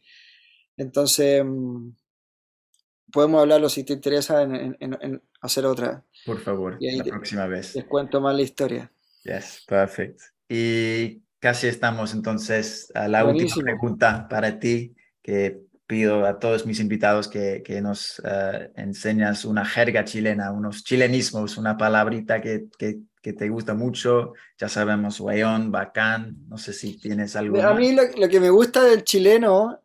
entonces 0.75 1.41
mm, 1.41 1.91
podemos 3.13 3.39
hablarlo 3.39 3.69
si 3.69 3.86
te 3.86 3.93
interesa 3.93 4.41
en, 4.41 5.21
hacer 5.39 5.65
otra. 5.65 6.04
Por 6.25 6.39
favor, 6.39 6.77
la 6.82 7.04
próxima 7.06 7.47
vez. 7.47 7.73
Les 7.73 7.86
cuento 7.86 8.19
más 8.19 8.36
la 8.36 8.41
historia. 8.41 8.91
Yes, 9.23 9.63
perfect. 9.69 10.19
Y 10.49 11.21
casi 11.39 11.67
estamos 11.67 12.13
entonces 12.13 12.91
a 12.93 13.08
la 13.08 13.23
última 13.23 13.56
pregunta 13.56 14.27
para 14.27 14.60
ti, 14.60 14.93
que 15.21 15.62
pido 15.91 16.25
a 16.25 16.39
todos 16.39 16.65
mis 16.65 16.80
invitados 16.80 17.27
que, 17.27 17.62
que 17.65 17.82
nos 17.82 18.21
eh, 18.23 18.71
enseñas 18.77 19.43
una 19.43 19.65
jerga 19.65 20.06
chilena, 20.06 20.54
unos 20.54 20.86
chilenismos, 20.86 21.58
una 21.58 21.75
palabrita 21.75 22.39
que, 22.39 22.67
que, 22.77 22.99
que 23.21 23.34
te 23.34 23.49
gusta 23.49 23.73
mucho. 23.73 24.32
Ya 24.58 24.69
sabemos, 24.69 25.19
guayón, 25.19 25.69
bacán, 25.69 26.38
no 26.47 26.58
sé 26.58 26.71
si 26.71 26.97
tienes 26.97 27.36
algo. 27.36 27.62
A 27.62 27.73
mí 27.73 27.91
lo, 27.91 28.04
lo, 28.15 28.30
que 28.30 28.39
me 28.39 28.49
gusta 28.49 28.86
del 28.86 29.04
chileno 29.04 29.82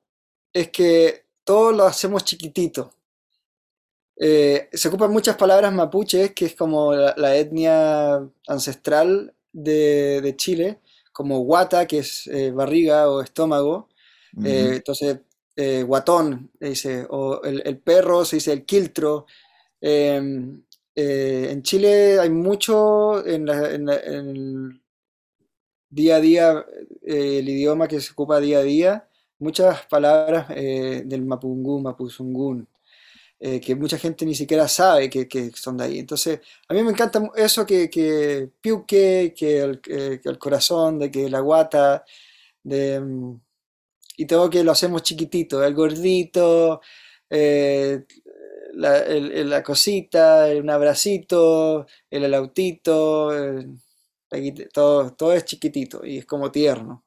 es 0.52 0.70
que 0.70 1.24
todos 1.42 1.74
lo 1.74 1.86
hacemos 1.86 2.24
chiquitito. 2.24 2.92
Eh, 4.16 4.68
se 4.72 4.86
ocupan 4.86 5.10
muchas 5.10 5.34
palabras 5.34 5.72
mapuches, 5.72 6.34
que 6.34 6.44
es 6.44 6.54
como 6.54 6.94
la 6.94 7.34
etnia 7.34 8.24
ancestral 8.46 9.34
de, 9.52 10.34
Chile, 10.36 10.78
como 11.12 11.40
guata, 11.40 11.84
que 11.88 11.98
es 11.98 12.28
eh, 12.28 12.52
barriga 12.52 13.10
o 13.10 13.22
estómago. 13.22 13.88
Eh, 14.44 14.74
entonces, 14.76 15.18
eh, 15.56 15.82
guatón, 15.82 16.50
dice, 16.60 17.06
o 17.08 17.42
el, 17.42 17.78
perro 17.78 18.24
se 18.24 18.36
dice 18.36 18.52
el 18.52 18.64
quiltro. 18.64 19.26
Em, 19.80 20.62
en 20.94 21.62
Chile 21.62 22.18
hay 22.20 22.30
mucho, 22.30 23.26
en, 23.26 23.46
día 25.90 26.16
a 26.16 26.20
día, 26.20 26.66
eh, 27.02 27.38
el 27.38 27.48
idioma 27.48 27.88
que 27.88 28.00
se 28.00 28.12
ocupa 28.12 28.40
día 28.40 28.58
a 28.58 28.62
día, 28.62 29.08
muchas 29.38 29.86
palabras 29.86 30.46
eh, 30.50 31.02
del 31.04 31.24
mapungún, 31.24 31.82
mapuzungún, 31.82 32.68
eh, 33.40 33.60
que 33.60 33.74
mucha 33.74 33.98
gente 33.98 34.24
ni 34.26 34.34
siquiera 34.34 34.68
sabe 34.68 35.10
que, 35.10 35.28
que 35.28 35.50
son 35.52 35.76
de 35.76 35.84
ahí. 35.84 35.98
Entonces, 35.98 36.40
a 36.68 36.74
mí 36.74 36.82
me 36.82 36.90
encanta 36.90 37.22
eso 37.36 37.66
que, 37.66 37.90
que 37.90 38.50
piuque, 38.60 39.34
que 39.36 39.60
el, 39.60 39.80
que 39.80 40.20
el 40.24 40.38
corazón, 40.38 40.98
de 40.98 41.10
que 41.10 41.28
la 41.30 41.40
guata, 41.40 42.04
de, 42.62 43.00
mm, 43.00 43.40
y 44.16 44.26
todo 44.26 44.50
que 44.50 44.64
lo 44.64 44.72
hacemos 44.72 45.02
chiquitito, 45.02 45.64
el 45.64 45.74
gordito, 45.74 46.80
eh, 47.30 48.04
la, 48.74 48.98
el- 49.00 49.32
el- 49.32 49.50
la 49.50 49.62
cosita, 49.62 50.48
un 50.60 50.70
abracito, 50.70 51.86
el 52.10 52.24
el- 53.34 53.78
la 54.30 54.38
guita- 54.38 54.68
todo, 54.72 55.12
todo 55.14 55.32
es 55.32 55.44
chiquitito 55.44 56.04
y 56.04 56.18
es 56.18 56.26
como 56.26 56.50
tierno. 56.50 57.04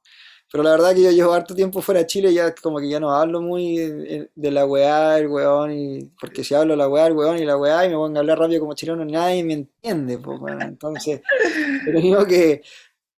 Pero 0.51 0.63
la 0.63 0.71
verdad 0.71 0.95
que 0.95 1.03
yo 1.03 1.11
llevo 1.11 1.33
harto 1.33 1.53
tiempo 1.55 1.81
fuera 1.81 2.01
de 2.01 2.07
Chile, 2.07 2.33
ya 2.33 2.53
como 2.55 2.79
que 2.79 2.89
ya 2.89 2.99
no 2.99 3.11
hablo 3.15 3.39
muy 3.41 3.77
de, 3.77 4.31
de 4.35 4.51
la 4.51 4.65
weá, 4.65 5.19
el 5.19 5.27
weón, 5.27 5.71
y, 5.71 6.05
porque 6.19 6.43
si 6.43 6.55
hablo 6.55 6.75
la 6.75 6.87
weá, 6.89 7.05
el 7.07 7.13
weón 7.13 7.37
y 7.39 7.45
la 7.45 7.55
weá, 7.57 7.85
y 7.85 7.89
me 7.89 7.95
pongo 7.95 8.17
a 8.17 8.19
hablar 8.21 8.39
rápido 8.39 8.61
como 8.61 8.73
chileno, 8.73 9.05
nadie 9.05 9.43
me 9.43 9.53
entiende, 9.53 10.17
pues, 10.17 10.39
bueno, 10.39 10.65
entonces 10.65 11.21
he 11.85 11.91
tenido 11.93 12.25
que 12.25 12.61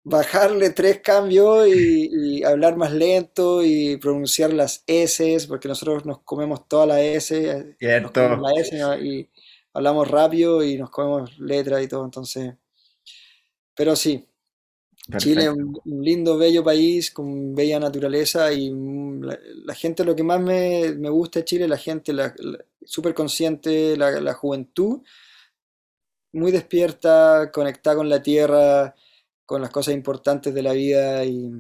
bajarle 0.04 0.70
tres 0.70 1.00
cambios 1.00 1.68
y, 1.68 2.38
y 2.40 2.44
hablar 2.44 2.76
más 2.76 2.92
lento 2.92 3.62
y 3.64 3.96
pronunciar 3.98 4.52
las 4.52 4.82
S, 4.86 5.38
porque 5.48 5.68
nosotros 5.68 6.04
nos 6.06 6.20
comemos 6.22 6.66
toda 6.68 6.86
la 6.86 7.00
S, 7.02 7.76
nos 8.00 8.12
comemos 8.12 8.40
la 8.40 8.60
S 8.60 8.76
y 9.02 9.28
hablamos 9.74 10.08
rápido 10.08 10.62
y 10.64 10.76
nos 10.78 10.90
comemos 10.90 11.38
letras 11.38 11.82
y 11.82 11.88
todo, 11.88 12.04
entonces, 12.04 12.54
pero 13.74 13.96
sí. 13.96 14.26
Chile 15.16 15.44
es 15.44 15.50
Perfecto. 15.50 15.50
un, 15.50 15.80
un 15.84 16.04
lindo, 16.04 16.38
bello 16.38 16.64
país 16.64 17.10
con 17.10 17.54
bella 17.54 17.80
naturaleza 17.80 18.52
y 18.52 18.70
la, 19.20 19.38
la 19.66 19.74
gente, 19.74 20.04
lo 20.04 20.16
que 20.16 20.22
más 20.24 20.40
me, 20.40 20.94
me 20.96 21.10
gusta 21.10 21.40
de 21.40 21.46
Chile, 21.46 21.68
la 21.68 21.78
gente 21.78 22.12
la, 22.12 22.34
la- 22.38 22.58
súper 22.84 23.14
consciente, 23.14 23.96
la, 23.96 24.20
la 24.20 24.34
juventud, 24.34 25.02
muy 26.32 26.52
despierta, 26.52 27.50
conectada 27.52 27.96
con 27.96 28.08
la 28.08 28.22
tierra, 28.22 28.94
con 29.50 29.60
las 29.60 29.70
cosas 29.70 29.94
importantes 29.94 30.54
de 30.54 30.62
la 30.62 30.72
vida 30.72 31.24
y 31.24 31.50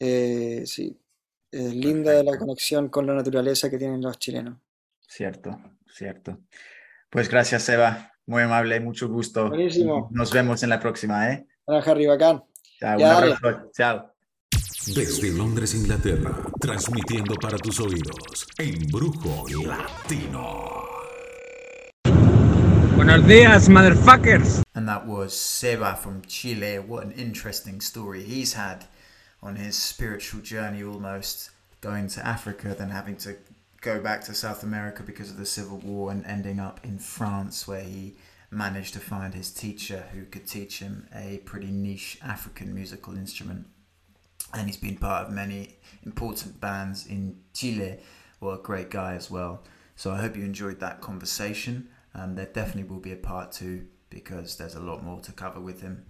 eh, 0.00 0.64
sí, 0.66 1.00
es 1.48 1.72
linda 1.72 2.20
la 2.24 2.36
conexión 2.36 2.88
con 2.88 3.06
la 3.06 3.14
naturaleza 3.14 3.70
que 3.70 3.78
tienen 3.78 4.02
los 4.02 4.18
chilenos. 4.18 4.58
Cierto, 5.06 5.56
cierto. 5.88 6.40
Pues 7.08 7.28
gracias, 7.28 7.68
Eva. 7.68 8.12
Muy 8.26 8.42
amable, 8.42 8.80
mucho 8.80 9.08
gusto. 9.08 9.50
Buenísimo. 9.50 10.08
nos 10.10 10.32
vemos 10.32 10.64
en 10.64 10.70
la 10.70 10.80
próxima, 10.80 11.32
¿eh? 11.32 11.46
Hola, 11.66 11.78
Harry, 11.86 12.06
bacán. 12.06 12.42
Chao, 12.80 12.94
un 12.94 12.98
Ya, 12.98 13.18
abrazo. 13.18 13.70
Chao. 13.72 14.12
Desde 14.92 15.30
Londres, 15.30 15.76
Inglaterra, 15.76 16.42
transmitiendo 16.60 17.36
para 17.36 17.56
tus 17.56 17.78
oídos, 17.78 18.48
Embrujo 18.58 19.46
Latino. 19.64 20.89
Buenos 23.10 23.26
días, 23.26 23.68
motherfuckers. 23.68 24.62
And 24.76 24.88
that 24.88 25.04
was 25.04 25.36
Seba 25.36 25.96
from 25.96 26.22
Chile. 26.28 26.78
What 26.78 27.02
an 27.02 27.10
interesting 27.10 27.80
story 27.80 28.22
he's 28.22 28.52
had 28.52 28.84
on 29.42 29.56
his 29.56 29.74
spiritual 29.74 30.42
journey 30.42 30.84
almost 30.84 31.50
going 31.80 32.06
to 32.10 32.24
Africa, 32.24 32.72
then 32.78 32.90
having 32.90 33.16
to 33.16 33.34
go 33.80 34.00
back 34.00 34.22
to 34.26 34.32
South 34.32 34.62
America 34.62 35.02
because 35.02 35.28
of 35.28 35.38
the 35.38 35.44
civil 35.44 35.78
war 35.78 36.12
and 36.12 36.24
ending 36.24 36.60
up 36.60 36.78
in 36.84 37.00
France 37.00 37.66
where 37.66 37.80
he 37.80 38.14
managed 38.52 38.92
to 38.92 39.00
find 39.00 39.34
his 39.34 39.50
teacher 39.50 40.04
who 40.12 40.24
could 40.24 40.46
teach 40.46 40.78
him 40.78 41.08
a 41.12 41.38
pretty 41.38 41.72
niche 41.72 42.16
African 42.22 42.72
musical 42.72 43.16
instrument. 43.16 43.66
And 44.54 44.68
he's 44.68 44.76
been 44.76 44.98
part 44.98 45.26
of 45.26 45.32
many 45.32 45.78
important 46.06 46.60
bands 46.60 47.08
in 47.08 47.40
Chile. 47.54 47.98
What 48.38 48.60
a 48.60 48.62
great 48.62 48.88
guy 48.88 49.14
as 49.16 49.32
well. 49.32 49.64
So 49.96 50.12
I 50.12 50.20
hope 50.20 50.36
you 50.36 50.44
enjoyed 50.44 50.78
that 50.78 51.00
conversation. 51.00 51.88
Um, 52.14 52.34
there 52.34 52.46
definitely 52.46 52.84
will 52.84 53.00
be 53.00 53.12
a 53.12 53.16
part 53.16 53.52
two 53.52 53.86
because 54.08 54.56
there's 54.56 54.74
a 54.74 54.80
lot 54.80 55.04
more 55.04 55.20
to 55.20 55.32
cover 55.32 55.60
with 55.60 55.80
him. 55.80 56.06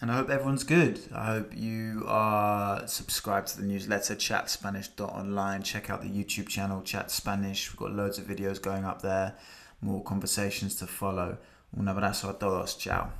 And 0.00 0.12
I 0.12 0.16
hope 0.16 0.30
everyone's 0.30 0.62
good. 0.62 1.00
I 1.12 1.26
hope 1.26 1.56
you 1.56 2.04
are 2.06 2.86
subscribed 2.86 3.48
to 3.48 3.60
the 3.60 3.66
newsletter 3.66 4.14
chatspanish.online. 4.14 5.62
Check 5.64 5.90
out 5.90 6.02
the 6.02 6.08
YouTube 6.08 6.48
channel 6.48 6.82
Chat 6.82 7.10
Spanish. 7.10 7.70
We've 7.70 7.78
got 7.78 7.92
loads 7.92 8.18
of 8.18 8.26
videos 8.26 8.62
going 8.62 8.84
up 8.84 9.02
there, 9.02 9.36
more 9.80 10.02
conversations 10.02 10.76
to 10.76 10.86
follow. 10.86 11.38
Un 11.76 11.86
abrazo 11.86 12.30
a 12.30 12.32
todos. 12.32 12.76
Ciao. 12.76 13.12